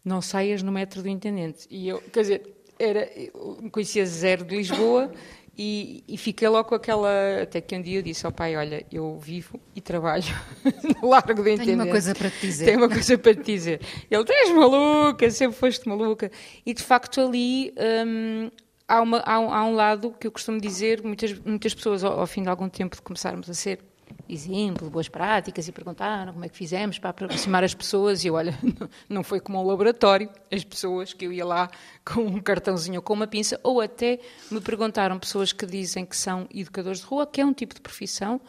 [0.04, 1.66] Não saias no metro do Intendente.
[1.70, 5.10] E eu, quer dizer, era, eu conhecia zero de Lisboa
[5.58, 7.42] e, e, fiquei logo com aquela.
[7.42, 10.22] Até que um dia eu disse ao pai: Olha, eu vivo e trabalho
[11.02, 11.64] no Largo do Intendente.
[11.66, 12.64] Tenho uma coisa para te dizer.
[12.64, 13.80] Tenho uma coisa para te dizer.
[14.08, 16.30] Ele: Tens maluca, sempre foste maluca.
[16.64, 17.74] E de facto ali.
[18.06, 18.50] Hum,
[18.86, 22.20] há, uma, há, um, há, um, lado que eu costumo dizer, muitas, muitas pessoas ao,
[22.20, 23.80] ao fim de algum tempo de começarmos a ser
[24.28, 28.24] exemplo, boas práticas e perguntaram como é que fizemos para aproximar as pessoas.
[28.24, 28.56] E eu, olha,
[29.08, 31.70] não foi como um laboratório, as pessoas que eu ia lá
[32.04, 36.16] com um cartãozinho ou com uma pinça, ou até me perguntaram pessoas que dizem que
[36.16, 38.40] são educadores de rua, que é um tipo de profissão.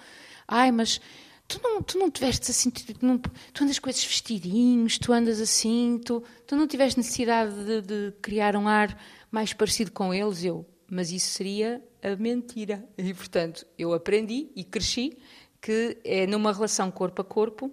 [0.48, 1.00] Ai, mas
[1.48, 5.42] tu não, tu não tiveste assim, tu, não, tu andas com esses vestidinhos, tu andas
[5.42, 8.98] assim, tu, tu não tiveste necessidade de, de criar um ar
[9.32, 10.44] mais parecido com eles.
[10.44, 12.88] Eu, mas isso seria a mentira.
[12.98, 15.18] E, portanto, eu aprendi e cresci
[15.62, 17.72] que é numa relação corpo a corpo,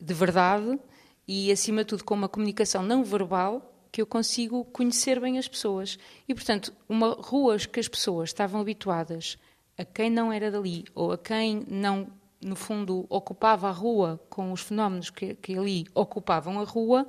[0.00, 0.78] de verdade,
[1.26, 5.48] e acima de tudo com uma comunicação não verbal, que eu consigo conhecer bem as
[5.48, 5.98] pessoas.
[6.28, 9.36] E, portanto, uma ruas que as pessoas estavam habituadas
[9.76, 12.08] a quem não era dali, ou a quem não,
[12.40, 17.06] no fundo, ocupava a rua com os fenómenos que, que ali ocupavam a rua,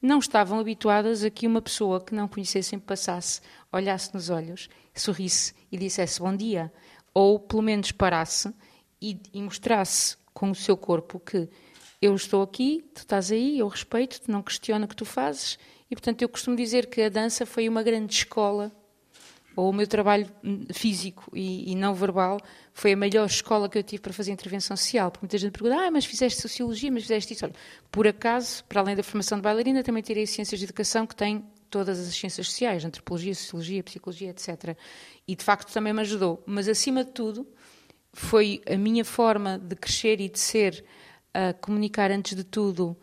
[0.00, 3.40] não estavam habituadas a que uma pessoa que não conhecessem passasse,
[3.72, 6.72] olhasse nos olhos, sorrisse e dissesse bom dia,
[7.12, 8.52] ou pelo menos parasse
[9.00, 11.48] e, e mostrasse com o seu corpo que
[12.00, 15.58] eu estou aqui, tu estás aí, eu respeito-te, não questiono o que tu fazes.
[15.90, 18.72] E, portanto, eu costumo dizer que a dança foi uma grande escola,
[19.56, 20.28] ou o meu trabalho
[20.74, 22.38] físico e, e, não verbal
[22.74, 25.10] foi a melhor escola que eu tive para fazer intervenção social.
[25.10, 27.46] Porque muita gente pergunta, ah, mas fizeste sociologia, mas fizeste isso.
[27.46, 27.54] Olha,
[27.90, 31.42] por acaso, para além da formação de bailarina, também tirei ciências de educação, que tem
[31.70, 34.76] todas as ciências sociais, antropologia, sociologia, psicologia, etc.
[35.26, 36.42] E, de facto, também me ajudou.
[36.44, 37.48] Mas, acima de tudo,
[38.16, 40.82] foi a minha forma de crescer e de ser
[41.34, 42.96] a comunicar antes de tudo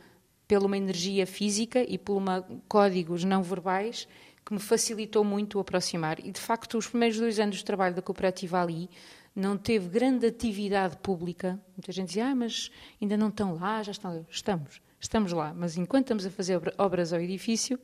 [0.47, 4.07] pela uma energia física e por uma códigos não verbais
[4.43, 6.19] que me facilitou muito o aproximar.
[6.19, 8.89] E de facto, os primeiros dois anos de trabalho da cooperativa ali
[9.35, 11.61] não teve grande atividade pública.
[11.77, 14.25] Muita gente dizia, ah, mas ainda não estão lá, já estão.
[14.27, 15.53] Estamos, estamos lá.
[15.53, 17.79] Mas enquanto estamos a fazer obras ao edifício,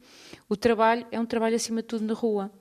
[0.50, 2.52] o trabalho é um trabalho acima de tudo na rua,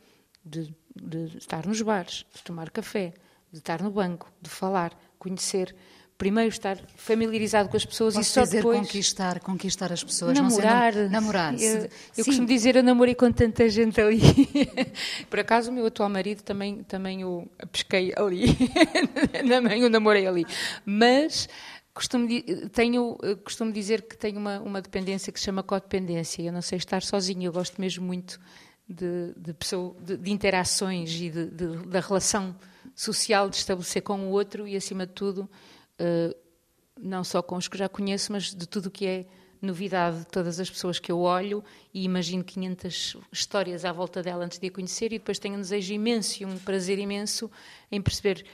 [0.45, 3.15] de, de estar nos bares, de tomar café,
[3.53, 5.75] de estar no banco, de falar, conhecer,
[6.19, 10.37] primeiro estar familiarizado com as pessoas Posso e só dizer depois conquistar, conquistar as pessoas,
[10.37, 11.55] namorar, não namorar.
[11.61, 14.21] Eu, eu costumo dizer eu namorei com tanta gente ali.
[15.31, 18.49] Por acaso o meu atual marido também também o pesquei ali,
[19.49, 20.45] também o namorei ali,
[20.85, 21.49] mas
[21.95, 22.29] costumo,
[22.73, 26.43] tenho, costumo dizer que tenho uma, uma dependência que se chama codependência.
[26.43, 28.41] Eu não sei estar sozinha, eu gosto mesmo muito
[28.89, 32.57] de, de, pessoa, de, de interações e de, da relação
[32.99, 35.49] social de estabelecer com o outro e, acima de tudo,
[36.01, 36.37] uh,
[37.01, 39.27] não só com os que já conheço, mas de tudo o que é
[39.63, 41.63] novidade de todas as pessoas que eu olho
[41.95, 45.61] e imagino 500 histórias à volta dela antes de a conhecer e depois tenho um
[45.61, 47.51] desejo imenso e um prazer imenso
[47.91, 48.45] em perceber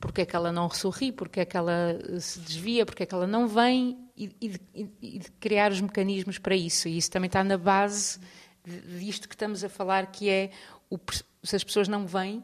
[0.00, 3.06] porque é que ela não sorri, porque é que ela eh, se desvia, porque é
[3.06, 4.60] que ela não vem e, e, de,
[5.00, 6.88] e de, criar os mecanismos para isso.
[6.88, 8.18] E isso também está na base
[8.98, 10.50] disto que estamos a falar, que é
[10.90, 10.98] o,
[11.42, 12.42] se as pessoas não vêm,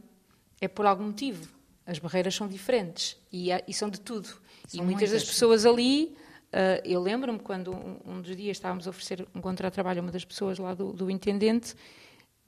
[0.61, 1.49] é por algum motivo.
[1.87, 4.29] As barreiras são diferentes e, e são de tudo.
[4.29, 4.39] São
[4.75, 6.15] e muitas, muitas das pessoas ali,
[6.53, 10.01] uh, eu lembro-me quando um, um, dos dias estávamos a oferecer um contrato de trabalho
[10.01, 11.75] a uma das pessoas lá do, do intendente,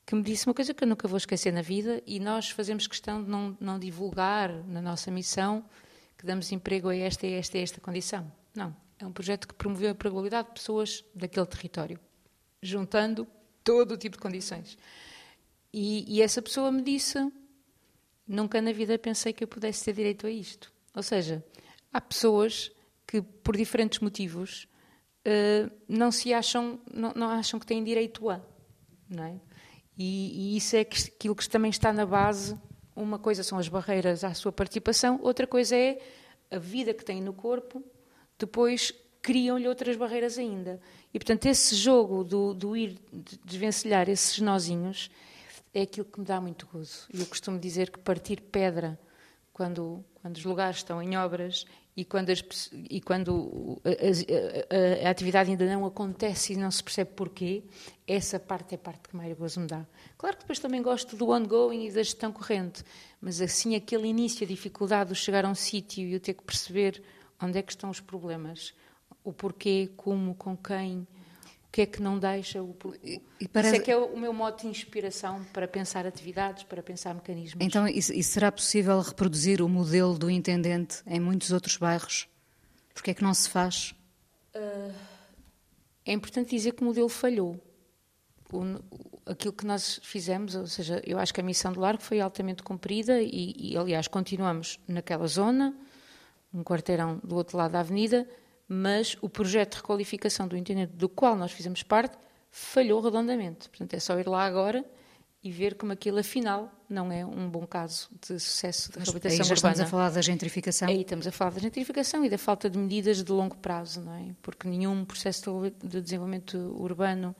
[0.04, 2.86] que me disse uma coisa que eu nunca vou esquecer na vida e nós fazemos
[2.86, 5.64] questão de não, não divulgar na nossa missão
[6.18, 8.30] que damos emprego a esta, a esta, a esta condição.
[8.54, 8.74] Não.
[8.98, 11.98] É um projeto que promoveu a probabilidade de pessoas daquele território,
[12.62, 13.26] juntando
[13.64, 14.78] todo o tipo de condições.
[15.72, 17.18] E, e essa pessoa me disse
[18.32, 20.72] nunca na vida pensei que eu pudesse ter direito a isto.
[20.94, 21.44] Ou seja,
[21.92, 22.72] há pessoas
[23.06, 24.66] que, por diferentes motivos,
[25.26, 28.40] uh, não se acham, não, não, acham que têm direito a,
[29.08, 29.40] não é?
[29.96, 32.58] E, e isso é aquilo que também está na base.
[32.96, 35.98] Uma coisa são as barreiras à sua participação, outra coisa é
[36.50, 37.82] a vida que têm no corpo,
[38.38, 40.80] depois criam-lhe outras barreiras ainda.
[41.12, 42.98] E, portanto, esse jogo do, do ir
[43.44, 45.10] desvencilhar esses nozinhos
[45.74, 47.06] é aquilo que me dá muito gozo.
[47.12, 48.98] E eu costumo dizer que partir pedra
[49.52, 51.64] quando, quando os lugares estão em obras
[51.96, 56.70] e quando, as, e quando a, a, a, a, atividade ainda não acontece e não
[56.70, 57.62] se percebe porquê,
[58.06, 59.86] essa parte é a parte que mais gozo me dá.
[60.16, 62.82] Claro que depois também gosto do ongoing e da gestão corrente,
[63.20, 66.42] mas assim aquele início, a dificuldade de chegar a um sítio e eu ter que
[66.42, 67.02] perceber
[67.40, 68.72] onde é que estão os problemas,
[69.22, 71.06] o porquê, como, com quem,
[71.72, 72.76] que é que não deixa o
[73.40, 73.76] e parece...
[73.76, 77.64] Isso é que é o meu modo de inspiração para pensar atividades, para pensar mecanismos.
[77.64, 82.28] Então, e, e será possível reproduzir o modelo do intendente em muitos outros bairros?
[82.92, 83.94] Porque é que não se faz?
[84.54, 84.94] Uh,
[86.04, 87.58] é importante dizer que o modelo falhou.
[88.52, 88.60] O,
[89.24, 92.62] aquilo que nós fizemos, ou seja, eu acho que a missão do Largo foi altamente
[92.62, 95.74] cumprida e, e aliás, continuamos naquela zona,
[96.52, 98.28] um quarteirão do outro lado da avenida,
[98.68, 102.16] mas o projeto de requalificação do intendente, do qual nós fizemos parte,
[102.50, 103.68] falhou redondamente.
[103.68, 104.84] Portanto, é só ir lá agora
[105.42, 109.36] e ver como aquilo, afinal, não é um bom caso de sucesso de reabilitação aí
[109.36, 109.54] já urbana.
[109.54, 110.88] estamos a falar da gentrificação?
[110.88, 114.14] Aí estamos a falar da gentrificação e da falta de medidas de longo prazo, não
[114.14, 114.34] é?
[114.40, 117.34] Porque nenhum processo de desenvolvimento urbano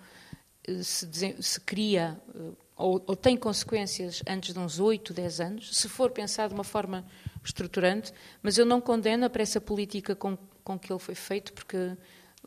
[0.67, 2.39] eh, se, se cria eh,
[2.77, 6.65] ou, ou, tem consequências antes de uns 8, 10 anos, se for pensado de uma
[6.65, 7.05] forma
[7.45, 11.97] estruturante, mas eu não condeno a pressa política com com que ele foi feito, porque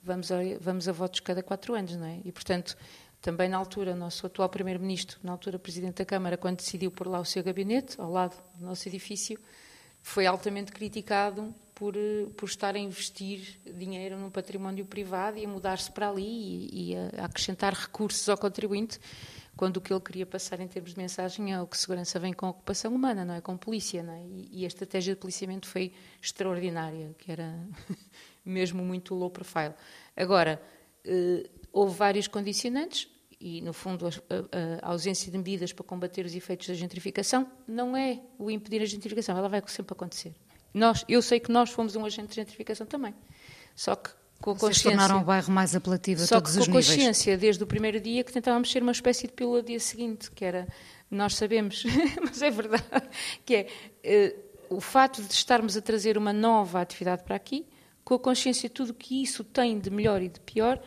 [0.02, 2.20] vamos a, vamos a votos cada quatro anos, não é?
[2.24, 2.78] E, portanto,
[3.22, 7.20] também na altura, nosso atual Primeiro-Ministro, na altura Presidente da Câmara, quando decidiu pôr lá
[7.20, 9.40] o seu gabinete, ao lado do nosso edifício,
[10.02, 11.96] foi altamente criticado por,
[12.38, 16.96] por estar a investir dinheiro num património privado e a mudar-se para ali e, e
[17.18, 19.00] a acrescentar recursos ao contribuinte,
[19.56, 22.34] quando o que ele queria passar em termos de mensagem é o que segurança vem
[22.34, 23.42] com ocupação humana, não é?
[23.42, 24.22] Com polícia, não é?
[24.24, 27.58] E, e a estratégia de policiamento foi extraordinária, que era
[28.44, 29.74] mesmo muito low profile.
[30.16, 30.62] Agora,
[31.06, 33.08] eh, houve vários condicionantes
[33.40, 37.50] e, no fundo, a, a, a, ausência de medidas para combater os efeitos da gentrificação
[37.68, 40.34] não é o impedir a gentrificação, ela vai sempre acontecer.
[40.74, 43.14] Nós, eu sei que nós fomos um agente de gentrificação também,
[43.76, 44.10] só que
[44.46, 44.92] com a consciência.
[44.92, 46.86] tornaram o bairro mais apelativo a todos os níveis.
[46.86, 49.64] Só com a consciência, desde o primeiro dia, que tentávamos ser uma espécie de pílula
[49.64, 50.68] dia seguinte, que era,
[51.10, 51.84] nós sabemos,
[52.22, 53.10] mas é verdade,
[53.44, 54.36] que é
[54.70, 57.66] uh, o fato de estarmos a trazer uma nova atividade para aqui,
[58.04, 60.80] com a consciência de tudo que isso tem de melhor e de pior,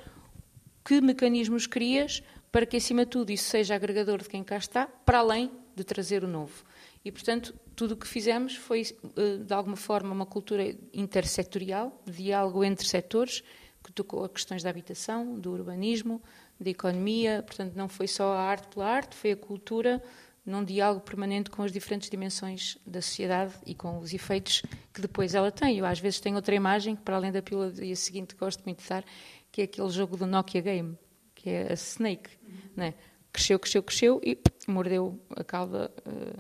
[0.85, 4.87] que mecanismos crias para que, acima de tudo, isso seja agregador de quem cá está,
[4.87, 6.64] para além de trazer o novo.
[7.09, 12.62] E, portanto, tudo o que fizemos foi, eh, de alguma forma, uma cultura intersetorial, diálogo
[12.62, 13.42] entre setores,
[13.83, 16.23] que tocou a questões da habitação, do urbanismo,
[16.61, 17.42] da economia.
[17.47, 20.03] Portanto, não foi só a arte pela arte, foi a cultura
[20.44, 24.61] num diálogo permanente com as diferentes dimensões da sociedade e com os efeitos
[24.92, 25.79] que depois ela tem.
[25.79, 28.62] Eu, às vezes, tenho outra imagem, que para além da pílula do dia seguinte gosto
[28.66, 29.03] muito de dar,
[29.51, 30.99] que é aquele jogo do Nokia Game,
[31.35, 32.29] que é a Snake.
[32.47, 32.59] Uhum.
[32.77, 32.94] Né?
[33.38, 36.35] Cresceu, cresceu, cresceu e mordeu a cauda, eh,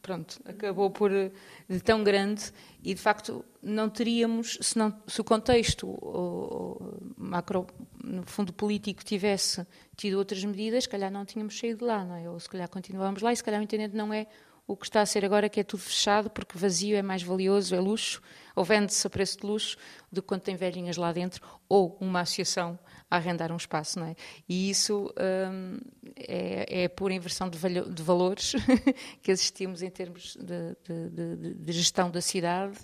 [0.00, 2.52] pronto, acabou por de tão grande
[2.84, 7.66] e de facto não teríamos, se, não, se o contexto o macro,
[8.04, 9.66] no fundo político tivesse
[9.96, 12.30] tido outras medidas, se calhar não tínhamos saído de lá, não é?
[12.30, 14.28] Ou se calhar continuávamos lá e se calhar o intendente não é
[14.68, 17.74] o que está a ser agora, que é tudo fechado, porque vazio é mais valioso,
[17.74, 18.22] é luxo,
[18.54, 19.76] ou vende-se a preço de luxo,
[20.12, 22.78] do que quando tem velhinhas lá dentro, ou uma associação
[23.10, 24.14] a arrendar um espaço, não é?
[24.48, 25.12] E isso
[25.52, 25.78] hum,
[26.16, 28.52] é, é por inversão de, de valores
[29.20, 30.76] que assistimos em termos de,
[31.10, 32.78] de, de, gestão da cidade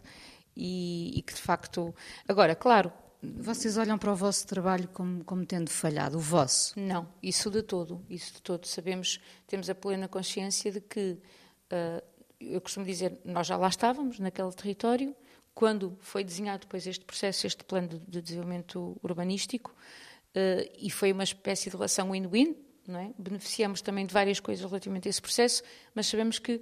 [0.56, 1.94] e, e, que de facto.
[2.26, 2.92] Agora, claro.
[3.22, 6.78] Vocês olham para o vosso trabalho como, como tendo falhado, o vosso?
[6.78, 8.66] Não, isso de todo, isso de todo.
[8.66, 11.18] Sabemos, temos a plena consciência de que,
[11.72, 12.02] uh,
[12.38, 15.16] eu costumo dizer, nós já lá estávamos, naquele território,
[15.56, 19.74] quando foi desenhado depois este processo, este plano de, de desenvolvimento urbanístico,
[20.78, 22.56] e foi uma espécie de relação win-win,
[22.94, 23.10] é?
[23.18, 25.62] Beneficiamos também de várias coisas relativamente a esse processo,
[25.94, 26.60] mas sabemos que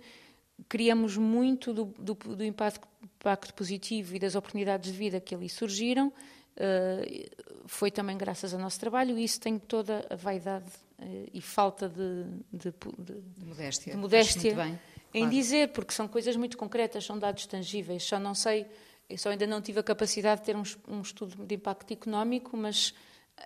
[0.68, 5.48] criamos muito do, do, do impacto, impacto, positivo e das oportunidades de vida que ali
[5.48, 6.12] surgiram.
[6.56, 7.28] Uh,
[7.66, 10.70] foi também graças ao nosso trabalho e isso tem toda a vaidade
[11.00, 14.78] uh, e falta de, de, de, de modéstia, de modéstia bem,
[15.12, 15.34] em claro.
[15.34, 18.04] dizer, porque são coisas muito concretas, são dados tangíveis.
[18.04, 18.66] Só não sei,
[19.10, 22.56] eu só ainda não tive a capacidade de ter um, um estudo de impacto económico,
[22.56, 22.94] mas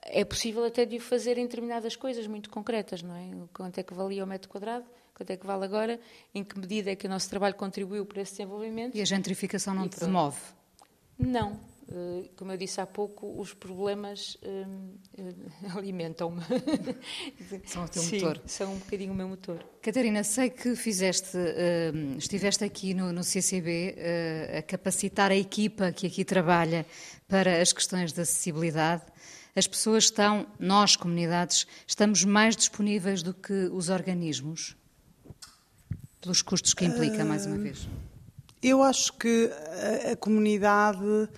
[0.02, 3.30] é possível até de o fazer em determinadas coisas muito concretas, não é?
[3.52, 4.84] Quanto é que valia o metro quadrado?
[5.14, 6.00] Quanto é que vale agora?
[6.34, 8.96] Em que medida é que o nosso trabalho contribuiu para esse desenvolvimento?
[8.96, 10.38] E a gentrificação não te demove?
[11.18, 11.58] Não,
[11.90, 16.42] eh, como eu disse há pouco, os problemas um, eh, alimentam-me.
[17.64, 18.42] São o teu Sim, motor.
[18.46, 19.64] São um bocadinho o meu motor.
[19.80, 25.90] Catarina, sei que fizeste, uh, estiveste aqui no, no CCB uh, a capacitar a equipa
[25.90, 26.84] que aqui trabalha
[27.26, 29.02] para as questões de acessibilidade.
[29.54, 34.76] As pessoas estão, nós, comunidades, estamos mais disponíveis do que os organismos?
[36.20, 37.88] Pelos custos que implica, mais uma vez.
[38.62, 39.50] Eu acho que
[40.12, 41.28] a, comunidade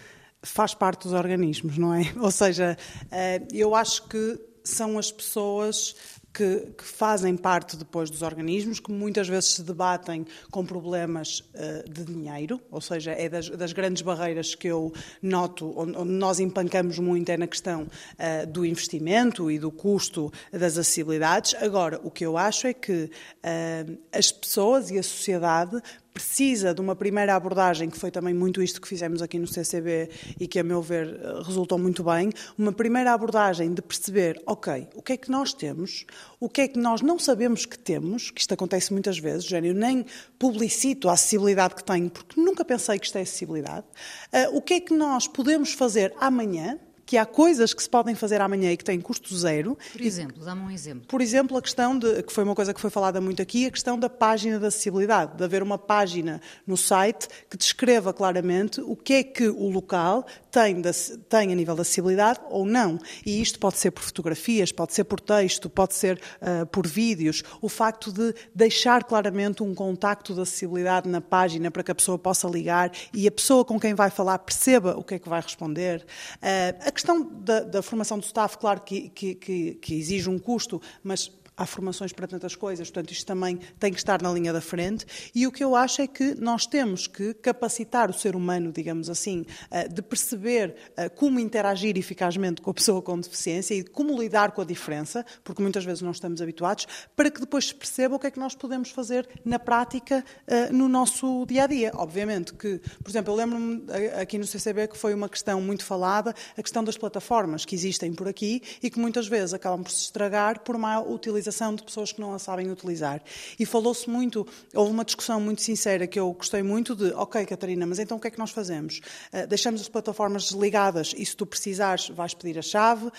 [0.42, 2.12] faz parte dos organismos, não é?
[2.18, 2.76] Ou seja,
[3.10, 5.94] eh, eu acho que são as pessoas
[6.32, 11.90] que, que, fazem parte depois dos organismos, que muitas vezes se debatem com problemas uh,
[11.90, 16.38] de dinheiro, ou seja, é das, das, grandes barreiras que eu noto, onde, onde nós
[16.38, 21.54] empancamos muito é na questão uh, do investimento e do custo das acessibilidades.
[21.54, 26.80] Agora, o que eu acho é que uh, as pessoas e a sociedade precisa de
[26.80, 30.58] uma primeira abordagem, que foi também muito isto que fizemos aqui no CCB e que,
[30.58, 35.16] a meu ver, resultou muito bem, uma primeira abordagem de perceber, ok, o que é
[35.16, 36.04] que nós temos,
[36.38, 39.72] o que é que nós não sabemos que temos, que isto acontece muitas vezes, Gênio,
[39.74, 40.04] nem
[40.38, 43.86] publicito a acessibilidade que tenho, porque nunca pensei que isto é acessibilidade,
[44.32, 46.78] uh, o que é que nós podemos fazer amanhã,
[47.10, 49.76] que há coisas que se podem fazer amanhã e que têm custo zero.
[49.90, 51.08] Por exemplo, dá-me um exemplo.
[51.08, 53.70] Por exemplo, a questão de, que foi uma coisa que foi falada muito aqui, a
[53.72, 58.94] questão da página de acessibilidade, de haver uma página no site que descreva claramente o
[58.94, 60.80] que é que o local tem,
[61.28, 62.98] tem a nível de acessibilidade ou não.
[63.24, 67.42] E isto pode ser por fotografias, pode ser por texto, pode ser uh, por vídeos.
[67.60, 72.18] O facto de deixar claramente um contacto de acessibilidade na página para que a pessoa
[72.18, 75.40] possa ligar e a pessoa com quem vai falar perceba o que é que vai
[75.40, 76.04] responder.
[76.36, 80.80] Uh, questão da, da, formação do staff, claro que, que, que, que exige um custo,
[81.02, 81.30] mas
[81.60, 85.04] há formações para tantas coisas, portanto, isto também tem que estar na linha da frente.
[85.34, 89.10] E o que eu acho é que nós temos que capacitar o ser humano, digamos
[89.10, 94.18] assim, eh, de perceber eh, como interagir eficazmente com a pessoa com deficiência e como
[94.18, 98.16] lidar com a diferença, porque muitas vezes não estamos habituados, para que depois se perceba
[98.16, 101.92] o que é que nós podemos fazer na prática eh, no nosso dia a dia.
[101.94, 103.84] Obviamente que, por exemplo, eu lembro-me
[104.18, 108.14] aqui no CCB que foi uma questão muito falada, a questão das plataformas que existem
[108.14, 112.12] por aqui e que muitas vezes acabam por se estragar por má utilização de pessoas
[112.12, 113.22] que não a sabem utilizar.
[113.58, 117.86] E falou-se muito, houve uma discussão muito sincera que eu gostei muito de, ok, Catarina,
[117.86, 119.00] mas então o que é que nós fazemos?
[119.32, 123.12] Uh, deixamos as plataformas desligadas e se tu precisares vais pedir a chave uh,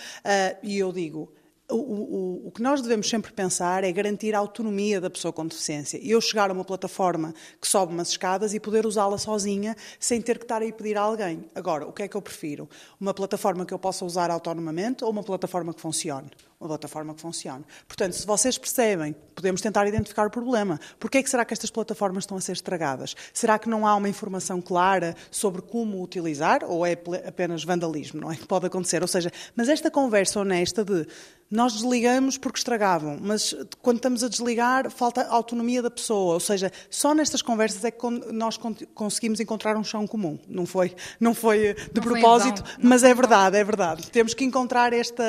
[0.62, 1.32] e eu digo,
[1.70, 5.46] o, o, o, que nós devemos sempre pensar é garantir a autonomia da pessoa com
[5.46, 5.98] deficiência.
[6.02, 10.38] Eu chegar a uma plataforma que sobe umas escadas e poder usá-la sozinha sem ter
[10.38, 11.44] que estar aí pedir a alguém.
[11.54, 12.68] Agora, o que é que eu prefiro?
[13.00, 16.30] Uma plataforma que eu possa usar autonomamente ou uma plataforma que funcione?
[16.62, 17.64] uma plataforma que funcione.
[17.86, 20.78] Portanto, se vocês percebem, podemos tentar identificar o problema.
[20.98, 23.16] Porquê é que será que estas plataformas estão a ser estragadas?
[23.34, 26.92] Será que não há uma informação clara sobre como utilizar ou é
[27.26, 28.36] apenas vandalismo, não é?
[28.36, 29.02] Que pode acontecer.
[29.02, 31.06] Ou seja, mas esta conversa honesta de
[31.52, 36.72] nós desligamos porque estragavam, mas quando estamos a desligar falta autonomia da pessoa, ou seja,
[36.88, 38.58] só nestas conversas é que nós
[38.94, 40.38] conseguimos encontrar um chão comum.
[40.48, 44.10] Não foi, não foi de não propósito, foi mas é verdade, é verdade.
[44.10, 45.22] Temos que encontrar esta.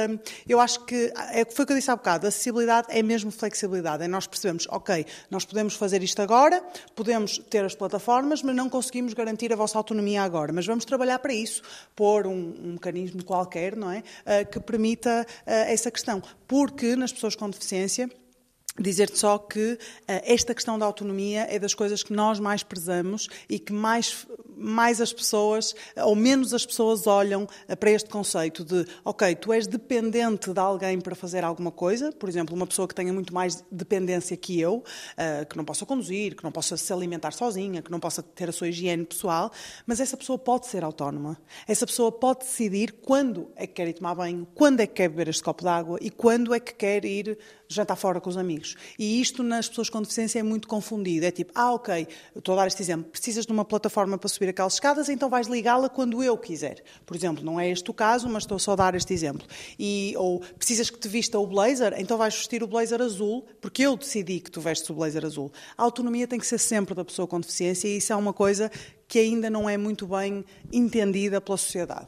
[0.47, 4.03] Eu acho que é, foi o que eu disse há bocado, acessibilidade é mesmo flexibilidade,
[4.03, 6.63] é nós percebemos, ok, nós podemos fazer isto agora,
[6.95, 11.19] podemos ter as plataformas, mas não conseguimos garantir a vossa autonomia agora, mas vamos trabalhar
[11.19, 11.61] para isso,
[11.95, 16.12] pôr um, um mecanismo qualquer, não é, uh, que permita uh, essa questão,
[16.47, 18.09] porque nas pessoas com deficiência
[18.80, 23.28] Dizer-te só que uh, esta questão da autonomia é das coisas que nós mais prezamos
[23.47, 24.26] e que mais,
[24.57, 29.53] mais as pessoas, ou menos as pessoas, olham uh, para este conceito de, ok, tu
[29.53, 33.32] és dependente de alguém para fazer alguma coisa, por exemplo, uma pessoa que tenha muito
[33.32, 37.80] mais dependência que eu, uh, que não possa conduzir, que não possa se alimentar sozinha,
[37.80, 39.51] que não possa ter a sua higiene pessoal,
[39.86, 41.39] mas essa pessoa pode ser autónoma.
[41.67, 45.09] Essa pessoa pode decidir quando é que quer ir tomar banho, quando é que quer
[45.09, 47.38] beber este copo de água e quando é que quer ir
[47.68, 48.76] jantar fora com os amigos.
[48.97, 51.26] E isto nas pessoas com deficiência é muito confundido.
[51.26, 54.49] É tipo, ah, ok, estou a dar este exemplo, precisas de uma plataforma para subir
[54.49, 56.84] aquelas escadas, então vais ligá-la quando eu quiser.
[57.05, 59.47] Por exemplo, não é este o caso, mas estou só a dar este exemplo.
[59.78, 63.84] E, ou precisas que te vista o blazer, então vais vestir o blazer azul, porque
[63.84, 65.51] eu decidi que tu vestes o blazer azul.
[65.78, 68.72] A autonomia tem que ser sempre da pessoa com deficiência e isso é uma coisa
[69.07, 72.07] que ainda não é muito bem entendida pela sociedade.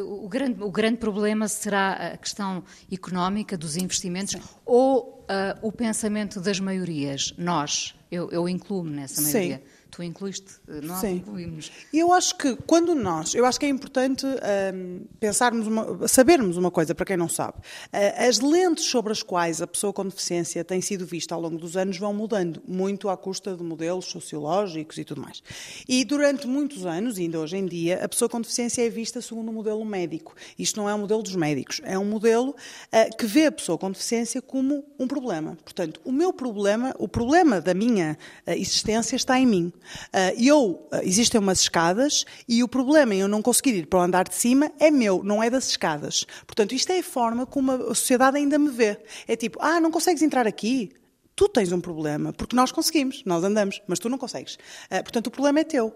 [0.00, 4.40] O grande, o grande problema será a questão económica dos investimentos Sim.
[4.64, 7.34] ou uh, o pensamento das maiorias?
[7.36, 9.56] Nós, eu, eu incluo-me nessa maioria.
[9.56, 9.81] Sim.
[9.92, 11.16] Tu incluíste, nós Sim.
[11.16, 11.70] incluímos.
[11.92, 16.56] E eu acho que quando nós, eu acho que é importante hum, pensarmos, uma, sabermos
[16.56, 17.58] uma coisa, para quem não sabe.
[17.58, 21.58] Uh, as lentes sobre as quais a pessoa com deficiência tem sido vista ao longo
[21.58, 25.42] dos anos vão mudando, muito à custa de modelos sociológicos e tudo mais.
[25.86, 29.50] E durante muitos anos, ainda hoje em dia, a pessoa com deficiência é vista segundo
[29.50, 30.34] um modelo médico.
[30.58, 33.76] Isto não é um modelo dos médicos, é um modelo uh, que vê a pessoa
[33.76, 35.58] com deficiência como um problema.
[35.62, 38.16] Portanto, o meu problema, o problema da minha
[38.46, 39.72] existência está em mim.
[40.08, 44.02] Uh, eu, existem umas escadas e o problema em eu não conseguir ir para o
[44.02, 46.26] andar de cima é meu, não é das escadas.
[46.46, 48.98] Portanto, isto é a forma como a sociedade ainda me vê.
[49.26, 50.92] É tipo, ah, não consegues entrar aqui?
[51.34, 54.58] Tu tens um problema, porque nós conseguimos, nós andamos, mas tu não consegues.
[54.88, 55.94] portanto, o problema é teu.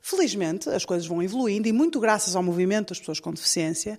[0.00, 3.98] Felizmente, as coisas vão evoluindo e muito graças ao movimento das pessoas com deficiência,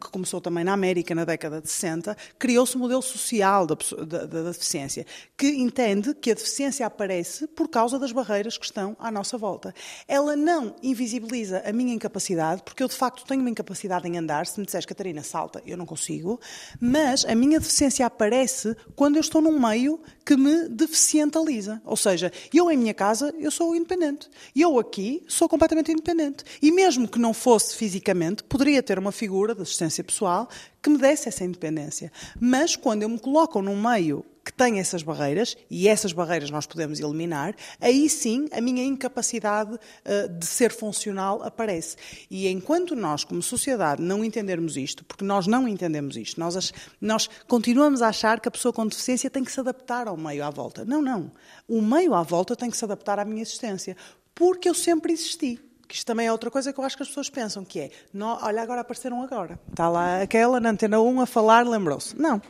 [0.00, 3.76] que começou também na América na década de 60, criou-se um modelo social da,
[4.06, 5.04] da, da, deficiência,
[5.36, 9.74] que entende que a deficiência aparece por causa das barreiras que estão à nossa volta.
[10.08, 14.46] Ela não invisibiliza a minha incapacidade, porque eu de facto tenho uma incapacidade em andar.
[14.46, 16.40] Se me disseres, Catarina, salta, eu não consigo,
[16.80, 21.82] mas a minha deficiência aparece quando eu estou num meio que me deficientaliza.
[21.84, 24.30] Ou seja, eu em minha casa, eu sou independente.
[24.54, 26.44] Eu aqui sou completamente independente.
[26.60, 30.48] E mesmo que não fosse fisicamente, poderia ter uma figura de assistência pessoal
[30.82, 32.12] que me desse essa independência.
[32.38, 36.66] Mas quando eu me coloco num meio que tem essas barreiras, e essas barreiras nós
[36.66, 41.96] podemos eliminar, aí sim a minha incapacidade uh, de ser funcional aparece.
[42.30, 47.28] E enquanto nós, como sociedade, não entendermos isto, porque nós não entendemos isto, nós, nós
[47.48, 50.50] continuamos a achar que a pessoa com deficiência tem que se adaptar ao meio à
[50.50, 50.84] volta.
[50.84, 51.32] Não, não.
[51.66, 53.96] O meio à volta tem que se adaptar à minha existência,
[54.34, 55.60] porque eu sempre existi.
[55.86, 57.90] Que isto também é outra coisa que eu acho que as pessoas pensam, que é,
[58.12, 59.60] não, olha, agora apareceram agora.
[59.70, 62.18] Está lá aquela na Antena 1 a falar, lembrou-se.
[62.18, 62.40] Não.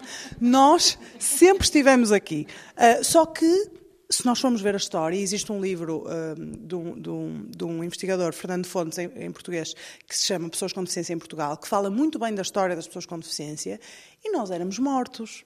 [0.41, 2.47] Nós sempre estivemos aqui.
[2.77, 3.71] Uh, só que,
[4.09, 7.65] se nós formos ver a história, existe um livro uh, de, um, de, um, de,
[7.65, 9.75] um, investigador, Fernando Fontes, em, em português,
[10.07, 12.87] que se chama Pessoas com Deficiência em Portugal, que fala muito bem da história das
[12.87, 13.81] pessoas com deficiência,
[14.25, 15.45] e nós éramos mortos.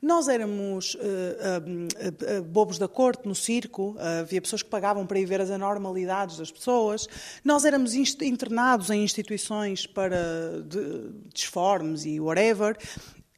[0.00, 5.18] Nós éramos uh, uh, uh, bobos da corte no circo, havia pessoas que pagavam para
[5.18, 7.06] ir ver as anormalidades das pessoas.
[7.44, 12.76] Nós éramos internados em instituições para de, disformes e whatever.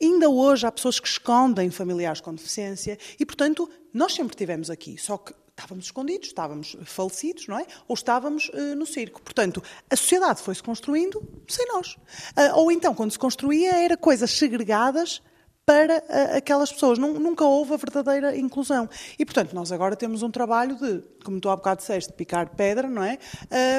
[0.01, 4.99] Ainda hoje há pessoas que escondem familiares com deficiência e, portanto, nós sempre estivemos aqui,
[4.99, 7.67] só que estávamos escondidos, estávamos falecidos, não é?
[7.87, 9.23] Ou estávamos uh, no circo.
[9.23, 11.95] Portanto, a sociedade foi-se construindo sem nós.
[12.37, 15.23] Uh, ou então, quando se construía, era coisas segregadas
[15.65, 16.99] para uh, aquelas pessoas.
[16.99, 18.89] Nunca houve a verdadeira inclusão.
[19.19, 22.89] E, portanto, nós agora temos um trabalho de, como tu há bocado disseste, picar pedra,
[22.89, 23.19] não é?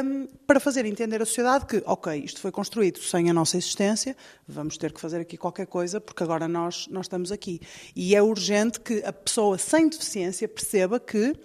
[0.04, 4.16] Um, para fazer entender à sociedade que, ok, isto foi construído sem a nossa existência,
[4.48, 7.60] vamos ter que fazer aqui qualquer coisa, porque agora nós, nós estamos aqui.
[7.96, 11.36] E é urgente que a pessoa sem deficiência perceba que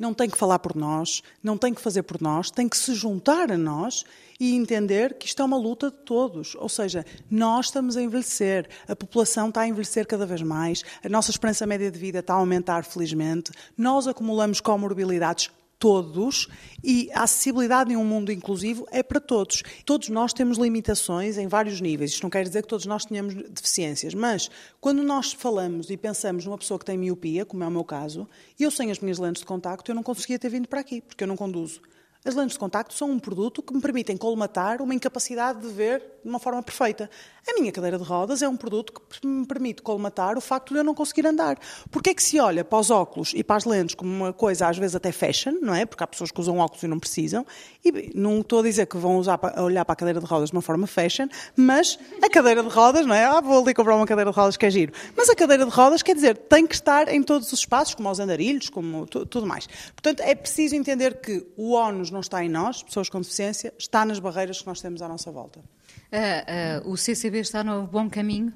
[0.00, 2.94] não tem que falar por nós, não tem que fazer por nós, tem que se
[2.94, 4.02] juntar a nós
[4.40, 6.54] e entender que isto é uma luta de todos.
[6.54, 11.08] Ou seja, nós estamos a envelhecer, a população está a envelhecer cada vez mais, a
[11.10, 15.50] nossa esperança média de vida está a aumentar, felizmente, nós acumulamos comorbilidades
[15.80, 16.46] todos
[16.84, 19.62] e a acessibilidade em um mundo inclusivo é para todos.
[19.84, 22.12] Todos nós temos limitações em vários níveis.
[22.12, 26.44] Isto não quer dizer que todos nós tenhamos deficiências, mas quando nós falamos e pensamos
[26.44, 28.28] numa pessoa que tem miopia, como é o meu caso,
[28.58, 31.24] eu sem as minhas lentes de contacto eu não conseguia ter vindo para aqui, porque
[31.24, 31.80] eu não conduzo.
[32.22, 36.00] As lentes de contacto são um produto que me permitem colmatar uma incapacidade de ver
[36.22, 37.08] de uma forma perfeita.
[37.48, 40.80] A minha cadeira de rodas é um produto que me permite colmatar o facto de
[40.80, 41.58] eu não conseguir andar.
[41.90, 44.68] Porquê é que se olha para os óculos e para as lentes como uma coisa
[44.68, 45.86] às vezes até fashion, não é?
[45.86, 47.46] Porque há pessoas que usam óculos e não precisam.
[47.82, 50.56] E não estou a dizer que vão usar olhar para a cadeira de rodas de
[50.56, 53.24] uma forma fashion, mas a cadeira de rodas, não é?
[53.24, 54.92] Ah, vou ali comprar uma cadeira de rodas que é giro.
[55.16, 58.10] Mas a cadeira de rodas, quer dizer, tem que estar em todos os espaços, como
[58.10, 59.66] os andarilhos, como tudo mais.
[59.94, 61.70] Portanto, é preciso entender que o
[62.10, 65.30] Não está em nós, pessoas com deficiência, está nas barreiras que nós temos à nossa
[65.30, 65.60] volta.
[65.60, 68.52] Uh, uh, o CCB está no bom caminho?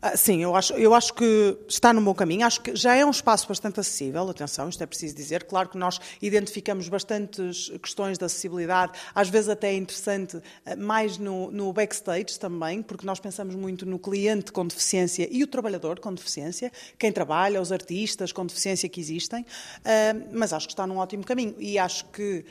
[0.00, 2.46] Ah, sim, eu acho, eu acho que está no bom caminho.
[2.46, 5.42] Acho que já é um espaço bastante acessível, atenção, isto é preciso dizer.
[5.44, 11.18] Claro que nós identificamos bastantes questões de acessibilidade, às vezes até é interessante, ah, mais
[11.18, 15.98] no, no backstage também, porque nós pensamos muito no cliente com deficiência e o trabalhador
[15.98, 19.44] com deficiência, quem trabalha, os artistas com deficiência que existem,
[19.84, 21.56] ah, mas acho que está num ótimo caminho.
[21.58, 22.44] E acho que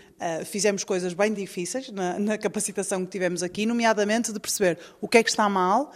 [0.45, 5.19] fizemos coisas bem difíceis na, na capacitação que tivemos aqui, nomeadamente de perceber o que
[5.19, 5.91] é que está mal,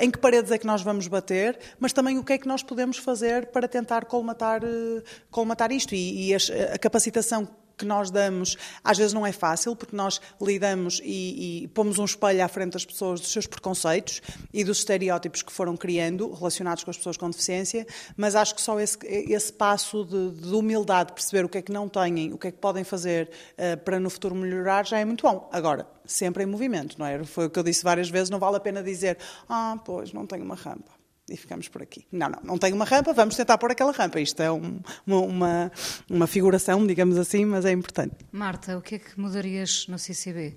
[0.00, 2.62] em que paredes é que nós vamos bater, mas também o que é que nós
[2.62, 5.94] podemos fazer para tentar colmatar, eh, colmatar isto.
[5.94, 7.46] E, e a capacitação
[7.78, 12.04] que nós damos, às vezes não é fácil, porque nós lidamos e, e pomos um
[12.04, 14.20] espelho à frente das pessoas dos seus preconceitos
[14.52, 18.60] e dos estereótipos que foram criando relacionados com as pessoas com deficiência, mas acho que
[18.60, 22.38] só esse, esse passo de, de humildade, perceber o que é que não têm, o
[22.38, 25.48] que é que podem fazer uh, para no futuro melhorar, já é muito bom.
[25.52, 27.22] Agora, sempre em movimento, não é?
[27.24, 29.18] Foi o que eu disse várias vezes, não vale a pena dizer,
[29.48, 30.97] ah, pois, não tenho uma rampa
[31.28, 32.06] e ficamos por aqui.
[32.10, 34.20] Não, não, não tenho uma rampa, vamos tentar pôr aquela rampa.
[34.20, 35.72] Isto é um, uma, uma,
[36.10, 38.16] uma, figuração, digamos assim, mas é importante.
[38.32, 40.56] Marta, o que é que mudarias no CCB?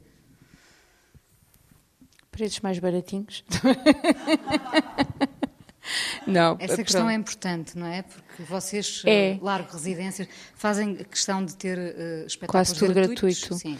[2.31, 3.43] Preços mais baratinhos.
[6.25, 6.83] não, Essa pronto.
[6.83, 8.03] questão é importante, não é?
[8.03, 9.37] Porque vocês, é.
[9.39, 13.41] Uh, largo residências, fazem questão de ter uh, espetáculos Quase tudo gratuitos.
[13.41, 13.55] gratuito.
[13.55, 13.77] Sim.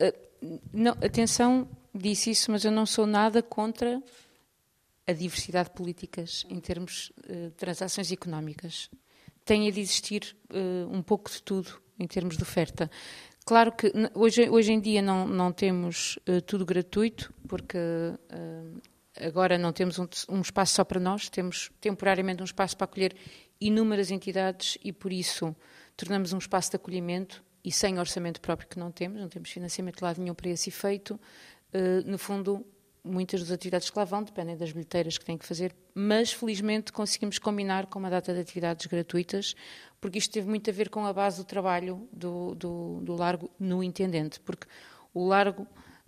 [0.00, 4.02] Uh, não, atenção, disse isso, mas eu não sou nada contra
[5.06, 8.90] a diversidade de políticas em termos uh, de transações económicas.
[9.44, 12.90] Tem de existir uh, um pouco de tudo em termos de oferta.
[13.44, 17.78] Claro que hoje, hoje em dia não, não temos uh, tudo gratuito, porque
[19.20, 23.14] agora não temos um, um, espaço só para nós, temos temporariamente um espaço para acolher
[23.60, 25.54] inúmeras entidades e, por isso,
[25.96, 29.96] tornamos um espaço de acolhimento e sem orçamento próprio que não temos, não temos financiamento
[29.96, 31.20] de lado nenhum para esse efeito.
[32.06, 32.64] no fundo,
[33.04, 36.92] muitas das atividades que lá vão dependem das bilheteiras que têm que fazer, mas felizmente
[36.92, 39.54] conseguimos combinar com uma data de atividades gratuitas,
[40.00, 43.50] porque isto teve muito a ver com a base do trabalho do, do, do Largo
[43.58, 44.66] no Intendente, porque
[45.12, 45.66] o Largo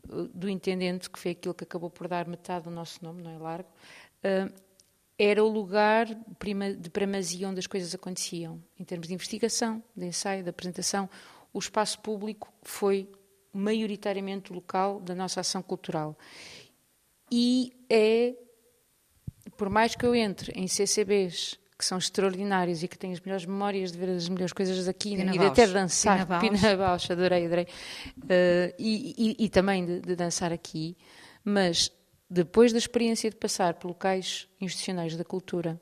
[0.09, 3.31] eh, do Intendente, que foi aquilo que acabou por dar metade do nosso nome, não
[3.31, 3.69] é Largo,
[4.25, 4.53] uh,
[5.19, 10.43] era o lugar de primazia onde as coisas aconteciam, em termos de investigação, de ensaio,
[10.43, 11.09] de apresentação.
[11.53, 13.09] O espaço público foi
[13.53, 16.17] maioritariamente o local da nossa ação cultural
[17.35, 18.35] e é,
[19.57, 23.47] por mais que eu entre em CCBs que são extraordinários e que têm as melhores
[23.47, 27.47] memórias de ver as melhores coisas aqui Pina e de até dançar, Pina Bausch, adorei,
[27.47, 30.95] adorei, uh, e, e, e, também de, de, dançar aqui,
[31.43, 31.91] mas
[32.29, 35.81] depois da experiência de passar por locais institucionais da cultura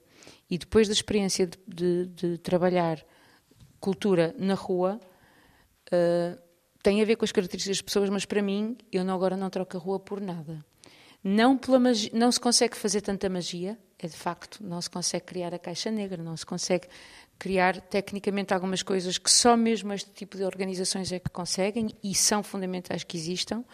[0.49, 3.05] e depois da experiência de, de, de trabalhar
[3.81, 5.01] cultura na rua,
[5.93, 6.41] uh,
[6.81, 9.51] tem a ver com as características das pessoas, mas para mim, eu não, agora não
[9.51, 10.65] troco a rua por nada.
[11.23, 15.27] Não, pela magia, não se consegue fazer tanta magia, é de facto, não se consegue
[15.27, 16.89] criar a caixa negra, não se consegue
[17.39, 22.15] criar tecnicamente algumas coisas que só mesmo este tipo de organizações é que conseguem e
[22.15, 23.65] são fundamentais que existam,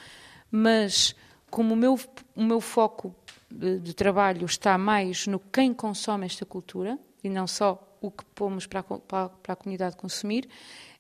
[0.51, 1.15] mas
[1.51, 1.99] como o meu,
[2.35, 3.15] o meu foco
[3.51, 8.25] de, de trabalho está mais no quem consome esta cultura e não só o que
[8.35, 8.83] pomos para a,
[9.29, 10.49] para a comunidade consumir,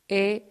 [0.08, 0.42] é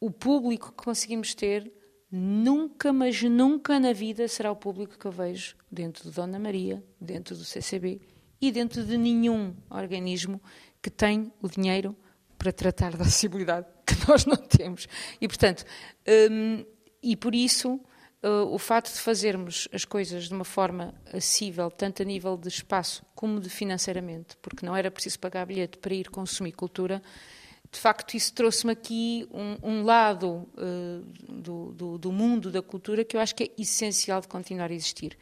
[0.00, 1.72] o público que conseguimos ter
[2.10, 6.82] Nunca, mas nunca na vida será o público que eu vejo dentro de Dona Maria,
[7.00, 8.00] dentro do CCB
[8.40, 10.40] e dentro de nenhum organismo
[10.80, 11.96] que tem o dinheiro
[12.38, 14.86] para tratar da acessibilidade que nós não temos.
[15.20, 15.64] E, portanto,
[16.30, 16.64] hum,
[17.02, 17.80] e por isso,
[18.22, 22.48] uh, o facto de fazermos as coisas de uma forma acessível, tanto a nível de
[22.48, 27.02] espaço como de financeiramente, porque não era preciso pagar bilhete para ir consumir cultura,
[27.76, 33.04] de facto, isso trouxe-me aqui um, um lado uh, do, do, do, mundo da cultura
[33.04, 35.16] que eu acho que é essencial de continuar a existir.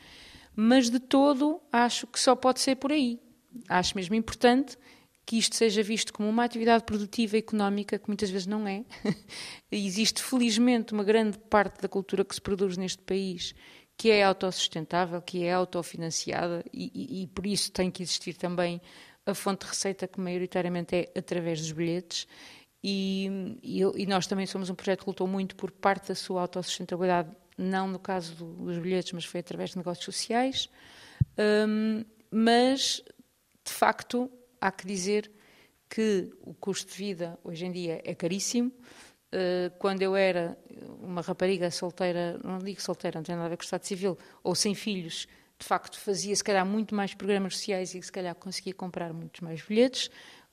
[0.54, 3.18] Mas, de todo, acho que só pode ser por aí.
[3.68, 4.78] Acho mesmo importante
[5.26, 8.84] que isto seja visto como uma atividade produtiva e económica, que muitas vezes não é.
[9.68, 13.52] Existe, felizmente, uma grande parte da cultura que se produz neste país
[13.96, 18.80] que é autossustentável, que é autofinanciada e, e, e por isso tem que existir também
[19.26, 22.26] a fonte de receita que maioritariamente é através dos bilhetes
[22.86, 26.42] e, e, e, nós também somos um projeto que lutou muito por parte da sua
[26.42, 30.68] autossustentabilidade, não no caso do, dos bilhetes, mas foi através de negócios sociais.
[31.66, 33.02] Um, mas,
[33.64, 35.32] de facto, há que dizer
[35.88, 38.70] que o custo de vida hoje em dia é caríssimo.
[39.32, 40.58] Uh, quando eu era
[41.00, 44.18] uma rapariga solteira, não digo solteira, não tem nada a ver com o Estado Civil,
[44.42, 45.26] ou sem filhos,
[45.58, 49.40] de facto fazia se calhar muito mais programas sociais e se calhar conseguia comprar muitos
[49.40, 50.10] mais bilhetes.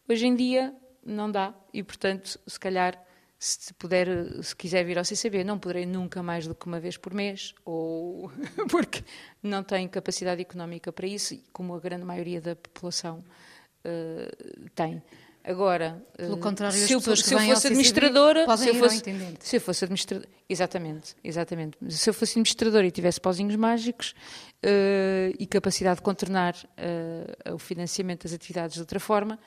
[0.08, 0.74] Hoje em dia
[1.04, 3.02] não dá e, portanto, se calhar
[3.44, 4.08] se puder,
[4.44, 7.56] se quiser vir ao CCB, não poderei nunca mais do que uma vez por mês,
[7.66, 8.32] ou
[8.70, 9.04] porque
[9.42, 13.26] não tenho capacidade económica para isso, como a grande maioria da população
[13.84, 15.02] uh, tem.
[15.44, 19.04] Agora, pelo eh, contrário, se, eu, se eu fosse administradora, se eu fosse,
[19.40, 21.78] se eu fosse administradora, exatamente, exatamente.
[21.90, 24.14] Se eu fosse administradora e tivesse pauzinhos mágicos
[24.64, 29.40] uh, e capacidade de contornar uh, o financiamento das atividades de outra forma,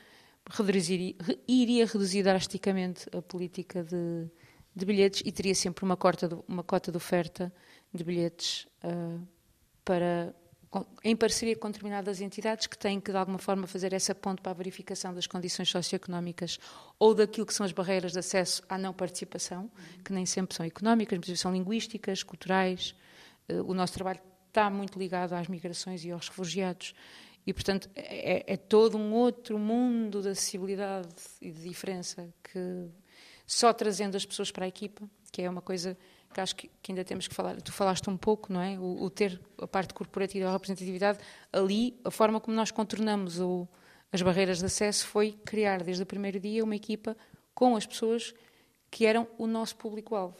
[1.46, 4.26] iria reduzir drasticamente a política de,
[4.74, 7.52] de, bilhetes e teria sempre uma cota de, uma cota de oferta
[7.92, 9.24] de bilhetes uh,
[9.84, 10.34] para
[11.02, 14.52] em parceria com determinadas entidades que têm que, de alguma forma, fazer essa ponte para
[14.52, 16.58] a verificação das condições socioeconómicas
[16.98, 19.70] ou daquilo que são as barreiras de acesso à não participação,
[20.04, 22.94] que nem sempre são económicas, mas são linguísticas, culturais.
[23.48, 26.94] Eh, o nosso trabalho está muito ligado às migrações e aos refugiados.
[27.46, 31.08] E, portanto, é, é todo um outro mundo de acessibilidade
[31.42, 32.88] e de diferença que
[33.46, 35.96] só trazendo as pessoas para a equipa, que é uma coisa
[36.34, 37.60] que acho que, que, ainda temos que falar.
[37.62, 38.78] Tu falaste um pouco, não é?
[38.78, 41.18] O, o ter a parte corporativa, a representatividade,
[41.52, 43.66] ali, a forma como nós contornamos o,
[44.12, 47.16] as barreiras de acesso foi criar, desde o primeiro dia, uma equipa
[47.54, 48.34] com as pessoas
[48.90, 50.36] que eram o nosso público-alvo.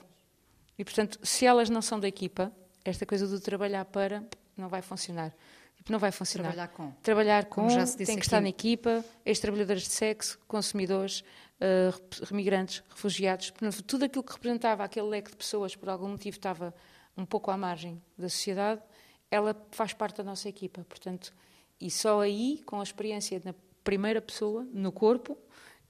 [0.78, 2.52] E, portanto, se elas não são da equipa,
[2.84, 4.22] esta coisa do trabalhar para
[4.56, 5.34] não vai funcionar.
[5.76, 6.52] Tipo, não vai funcionar.
[6.52, 6.90] Trabalhar com.
[7.02, 8.20] Trabalhar com, tem que aqui.
[8.20, 11.24] estar na equipa, ex-trabalhadores de sexo, consumidores,
[11.60, 13.52] uh, migrantes, refugiados,
[13.86, 16.74] tudo aquilo que representava aquele leque de pessoas, por algum motivo estava
[17.16, 18.82] um pouco à margem da sociedade,
[19.30, 20.84] ela faz parte da nossa equipa.
[20.88, 21.32] Portanto,
[21.80, 25.36] e só aí, com a experiência na primeira pessoa, no corpo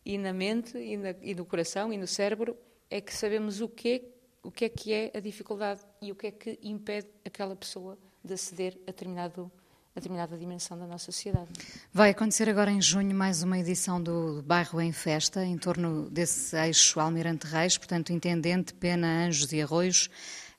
[0.05, 2.57] e na mente e, na, e no coração e no cérebro,
[2.91, 4.03] é que sabemos o que, é,
[4.43, 7.99] o que é que é a dificuldade e o que é que impede aquela pessoa
[8.23, 9.51] de aceder a determinado
[9.95, 11.49] determinada dimensão da nossa sociedade.
[11.92, 16.57] Vai acontecer agora em junho mais uma edição do Bairro em Festa, em torno desse
[16.57, 20.11] eixo Almirante Reis, portanto, Intendente, Pena, Anjos e Arroios.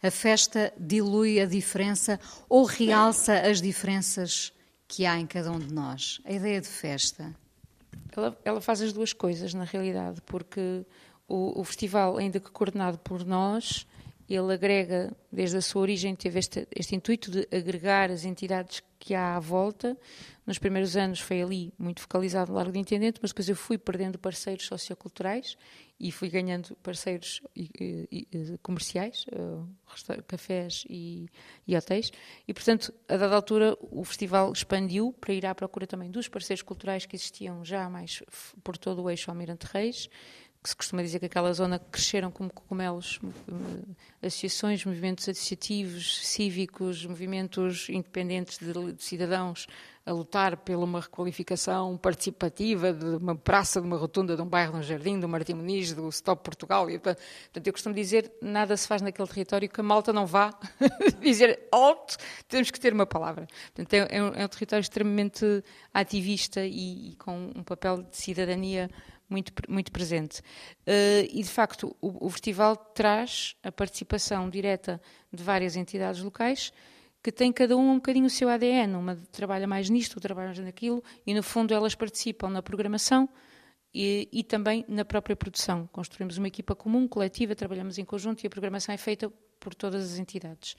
[0.02, 4.54] A festa dilui a diferença ou realça as diferenças
[4.88, 6.22] que há em cada um de nós?
[6.24, 7.36] A ideia de festa?
[8.16, 10.86] Ela, ela faz as duas coisas, na realidade, porque
[11.28, 13.86] o, o festival, ainda que coordenado por nós,
[14.30, 18.88] ele agrega, desde a sua origem, teve este, este, intuito de agregar as entidades que
[19.14, 19.98] há à volta.
[20.46, 23.78] Nos primeiros anos foi ali muito focalizado no Largo de Intendente, mas depois eu fui
[23.78, 25.58] perdendo parceiros socioculturais
[26.00, 27.42] e fui ganhando parceiros
[28.62, 31.30] comerciais, eh, cafés e,
[31.66, 32.12] e, hotéis.
[32.48, 36.62] E, portanto, a dada altura, o festival expandiu para ir à procura também dos parceiros
[36.62, 38.22] culturais que existiam já mais
[38.64, 40.10] por todo o eixo Almirante Reis
[40.66, 47.06] que se costuma dizer que aquela zona cresceram como cogumelos, eh, associações, movimentos associativos, cívicos,
[47.06, 49.68] movimentos independentes de, de cidadãos
[50.06, 54.74] a lutar pela uma requalificação participativa de uma praça, de uma rotunda, de um bairro,
[54.74, 56.90] de um jardim, do Martim Muniz, do Stop Portugal.
[56.90, 60.52] E, portanto, eu costumo dizer, nada se faz naquele território que a malta não vá
[61.22, 63.48] dizer alto, temos que ter uma palavra.
[63.74, 68.16] Portanto, é, é, um, é um, território extremamente ativista e, e com um papel de
[68.16, 68.90] cidadania
[69.30, 70.40] muito, muito presente.
[70.82, 75.02] Uh, e, de facto, o, o, festival traz a participação direta
[75.32, 76.72] de várias entidades locais
[77.24, 78.96] que têm cada um um bocadinho o seu ADN.
[78.96, 83.28] Uma trabalha mais nisto, outra trabalha mais naquilo, e, no fundo, elas participam na programação
[83.94, 85.88] e, e, também na própria produção.
[85.92, 90.12] Construímos uma equipa comum, coletiva, trabalhamos em conjunto e a programação é feita por todas
[90.12, 90.76] as entidades.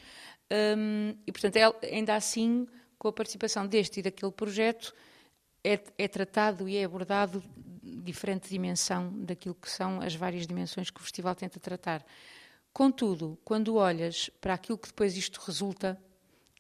[0.78, 2.66] Um, e, portanto, é, ainda assim,
[2.99, 4.94] com a participação deste e daquele projeto,
[5.66, 7.42] é, é tratado e é abordado
[7.82, 12.06] diferente dimensão daquilo que são as várias dimensões que o festival tenta tratar.
[12.72, 16.00] Contudo, quando olhas para aquilo que depois isto resulta,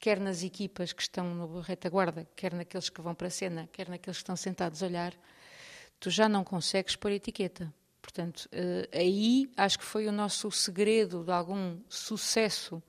[0.00, 3.88] quer nas equipas que estão no retaguarda, quer naqueles que vão para a cena, quer
[3.88, 5.14] naqueles que estão sentados a olhar,
[6.00, 7.72] tu já não consegues pôr etiqueta.
[8.02, 12.82] Portanto, eh, aí acho que foi o nosso segredo de algum sucesso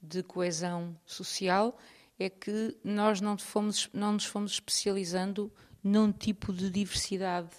[0.00, 1.76] de coesão social,
[2.18, 5.52] é que nós não, fomos, não nos fomos especializando
[5.82, 7.50] num tipo de diversidade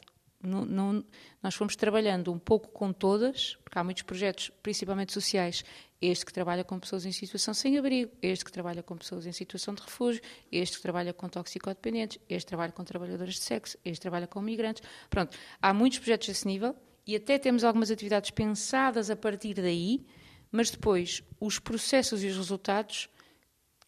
[0.42, 1.06] não, não,
[1.42, 5.64] nós fomos trabalhando um pouco com todas, porque há muitos projetos, principalmente sociais,
[6.00, 9.32] este que trabalha com pessoas em situação sem abrigo, este que trabalha com pessoas em
[9.32, 14.02] situação de refúgio, este que trabalha com toxicodependentes, este trabalha com trabalhadores de sexo, este
[14.02, 14.84] trabalha com migrantes.
[15.10, 20.06] Pronto, há muitos projetos desse nível e até temos algumas atividades pensadas a partir daí,
[20.52, 23.10] mas depois os processos e os resultados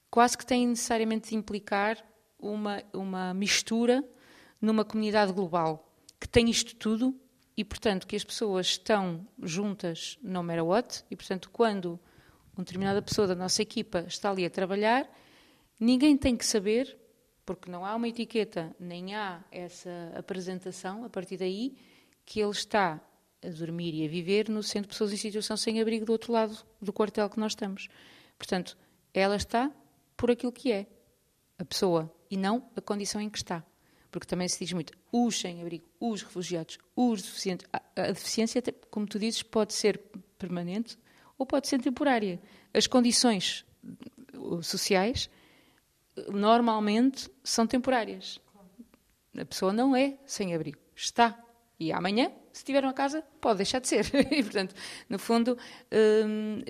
[0.10, 2.04] quase que têm necessariamente de implicar
[2.38, 4.04] uma, uma mistura
[4.62, 5.90] numa comunidade global
[6.20, 7.16] que tem isto tudo
[7.56, 12.00] e, portanto, que as pessoas estão juntas no matter what, e, portanto, quando
[12.56, 15.10] uma determinada pessoa da nossa equipa está ali a trabalhar,
[15.80, 16.98] ninguém tem que saber,
[17.46, 21.76] porque não há uma etiqueta, nem há essa apresentação a partir daí,
[22.26, 23.02] que ele está
[23.44, 26.32] a dormir e a viver no centro de pessoas em situação sem abrigo do outro
[26.32, 27.88] lado do quartel que nós estamos.
[28.38, 28.78] Portanto,
[29.14, 29.72] ela está
[30.20, 30.86] por aquilo que é,
[31.58, 33.64] a pessoa, e não a condição em que está
[34.12, 37.68] porque também se diz muito os sem-abrigo, os refugiados, os deficientes.
[37.72, 40.00] A, deficiência, como tu dizes, pode ser
[40.38, 40.98] permanente
[41.38, 42.40] ou pode ser temporária.
[42.74, 43.66] As condições
[44.34, 45.30] uh, sociais
[46.28, 48.40] normalmente são temporárias.
[49.38, 51.40] A pessoa não é sem-abrigo, está.
[51.80, 54.06] E amanhã, se tiver uma casa, pode deixar de ser.
[54.32, 54.76] e, portanto,
[55.08, 55.58] no fundo,
[55.92, 56.62] hum,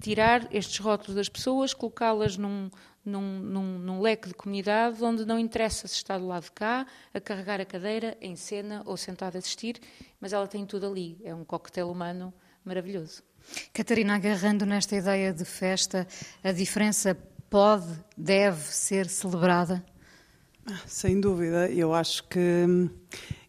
[0.00, 2.70] tirar estes rótulos das pessoas, colocá-las num,
[3.04, 6.86] num, num, num, leque de comunidade onde não interessa se está do lado de cá,
[7.12, 9.80] a carregar a cadeira, em cena ou sentado a assistir,
[10.20, 11.18] mas ela tem tudo ali.
[11.24, 12.32] É um coquetel humano
[12.64, 13.22] maravilhoso.
[13.72, 16.06] Catarina, agarrando nesta ideia de festa,
[16.42, 17.16] a diferença
[17.48, 19.84] pode, deve ser celebrada?
[20.66, 22.66] Ah, sem dúvida, eu acho que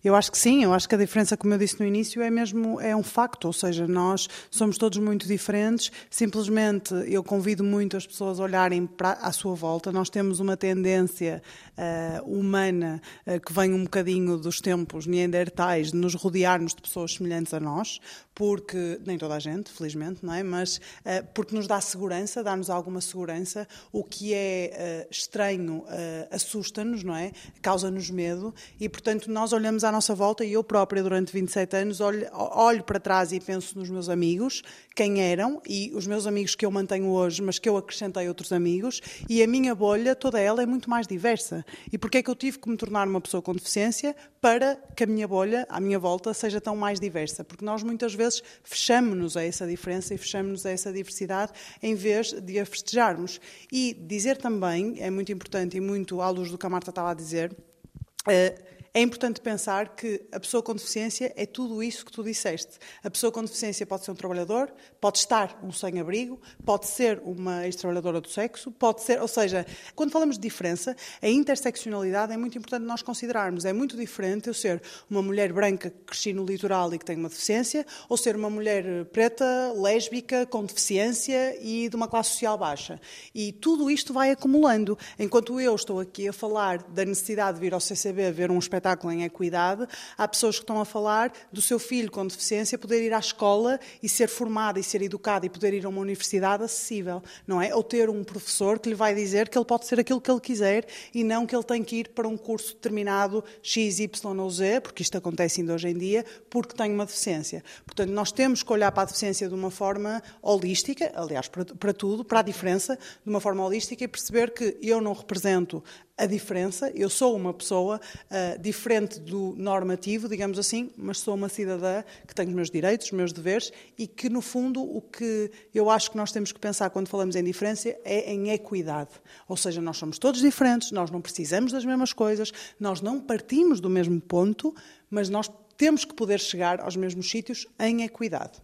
[0.03, 2.29] eu acho que sim, eu acho que a diferença, como eu disse no início, é
[2.29, 7.95] mesmo é um facto, ou seja, nós somos todos muito diferentes, simplesmente eu convido muito
[7.95, 11.41] as pessoas a olharem para à sua volta, nós temos uma tendência
[11.77, 17.13] uh, humana uh, que vem um bocadinho dos tempos neandertais de nos rodearmos de pessoas
[17.13, 17.99] semelhantes a nós,
[18.41, 20.41] porque, nem toda a gente, felizmente, não é?
[20.41, 25.83] Mas uh, porque nos dá segurança, dá-nos alguma segurança, o que é estranho
[26.31, 27.31] assusta-nos, não é?
[27.61, 31.75] Causa-nos medo e, portanto, nós olhamos à à nossa volta e eu própria, durante 27
[31.75, 34.63] anos, olho, olho para trás e penso nos meus amigos,
[34.95, 38.51] quem eram, e os meus amigos que eu mantenho hoje, mas que eu acrescentei outros
[38.53, 41.65] amigos, e a minha bolha, toda ela, é muito mais diversa.
[41.91, 45.03] E porquê é que eu tive que me tornar uma pessoa com deficiência para que
[45.03, 47.43] a minha bolha, à minha volta, seja tão mais diversa?
[47.43, 48.30] Porque nós muitas vezes
[48.63, 51.51] fechamos-nos a essa diferença e fechamos-nos a essa diversidade
[51.81, 53.41] em vez de a festejarmos.
[53.71, 57.11] E dizer também, é muito importante e muito à luz do que a Marta estava
[57.11, 62.11] a dizer, uh, é importante pensar que a pessoa com deficiência é tudo isso que
[62.11, 62.77] tu disseste.
[63.01, 64.69] A pessoa com deficiência pode ser um trabalhador,
[64.99, 69.65] pode estar um sem-abrigo, pode ser uma ex-trabalhadora do sexo, pode ser, ou seja,
[69.95, 73.63] quando falamos de diferença, a interseccionalidade é muito importante nós considerarmos.
[73.63, 77.15] É muito diferente eu ser uma mulher branca que cresci no litoral e que tem
[77.15, 82.57] uma deficiência, ou ser uma mulher preta, lésbica, com deficiência e de uma classe social
[82.57, 82.99] baixa.
[83.33, 84.97] E tudo isto vai acumulando.
[85.17, 88.80] Enquanto eu estou aqui a falar da necessidade de vir ao CCB ver um espetáculo
[88.81, 93.03] espetáculo em equidade, há pessoas que estão a falar do seu filho com deficiência poder
[93.03, 96.63] ir à escola e ser formado e ser educado e poder ir a uma universidade
[96.63, 97.73] acessível, não é?
[97.75, 100.39] Ou ter um professor que lhe vai dizer que ele pode ser aquilo que ele
[100.39, 104.49] quiser e não que ele tem que ir para um curso determinado X, Y ou
[104.49, 107.63] Z, porque isto acontece ainda hoje em dia, porque tem uma deficiência.
[107.85, 111.93] Portanto, nós temos que olhar para a deficiência de uma forma holística, aliás, para, para
[111.93, 115.83] tudo, para a diferença, de uma forma holística e perceber que eu não represento
[116.17, 116.91] a diferença.
[116.93, 122.35] Eu sou uma pessoa uh, diferente do normativo, digamos assim, mas sou uma cidadã que
[122.35, 126.11] tem os meus direitos, os meus deveres e que, no fundo, o que eu acho
[126.11, 129.11] que nós temos que pensar quando falamos em diferença é em equidade.
[129.47, 133.79] Ou seja, nós somos todos diferentes, nós não precisamos das mesmas coisas, nós não partimos
[133.79, 134.75] do mesmo ponto,
[135.09, 138.61] mas nós temos que poder chegar aos mesmos sítios em equidade.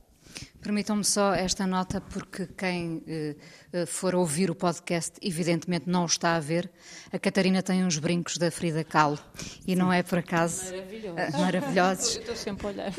[0.61, 3.35] Permitam-me só esta nota, porque quem eh,
[3.71, 6.69] eh, for ouvir o podcast, evidentemente não o está a ver.
[7.11, 9.19] A Catarina tem uns brincos da Frida Kahlo
[9.65, 11.37] e não é por acaso Maravilhoso.
[11.37, 12.17] maravilhosos.
[12.17, 12.93] Estou sempre a olhar.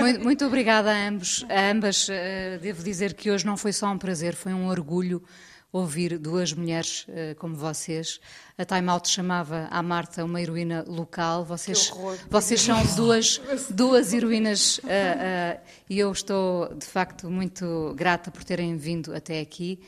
[0.00, 2.08] Muito, muito obrigada a ambos, a ambas.
[2.08, 5.22] Eh, devo dizer que hoje não foi só um prazer, foi um orgulho
[5.72, 8.20] ouvir duas mulheres uh, como vocês.
[8.58, 11.44] A Time Out chamava a Marta uma heroína local.
[11.44, 11.92] Vocês,
[12.28, 13.40] vocês são duas,
[13.70, 19.40] duas heroínas uh, uh, e eu estou, de facto, muito grata por terem vindo até
[19.40, 19.80] aqui.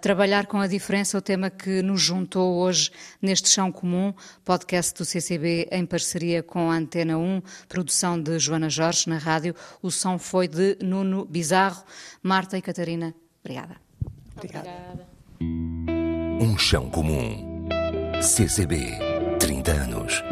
[0.00, 2.90] trabalhar com a diferença, o tema que nos juntou hoje
[3.20, 8.68] neste Chão Comum, podcast do CCB em parceria com a Antena 1, produção de Joana
[8.68, 9.54] Jorge na rádio.
[9.82, 11.82] O som foi de Nuno Bizarro.
[12.22, 13.83] Marta e Catarina, obrigada.
[14.36, 14.68] Obrigada.
[14.68, 15.06] Obrigada.
[15.40, 17.68] Um chão comum.
[18.20, 18.98] CCB,
[19.38, 20.22] 30 anos.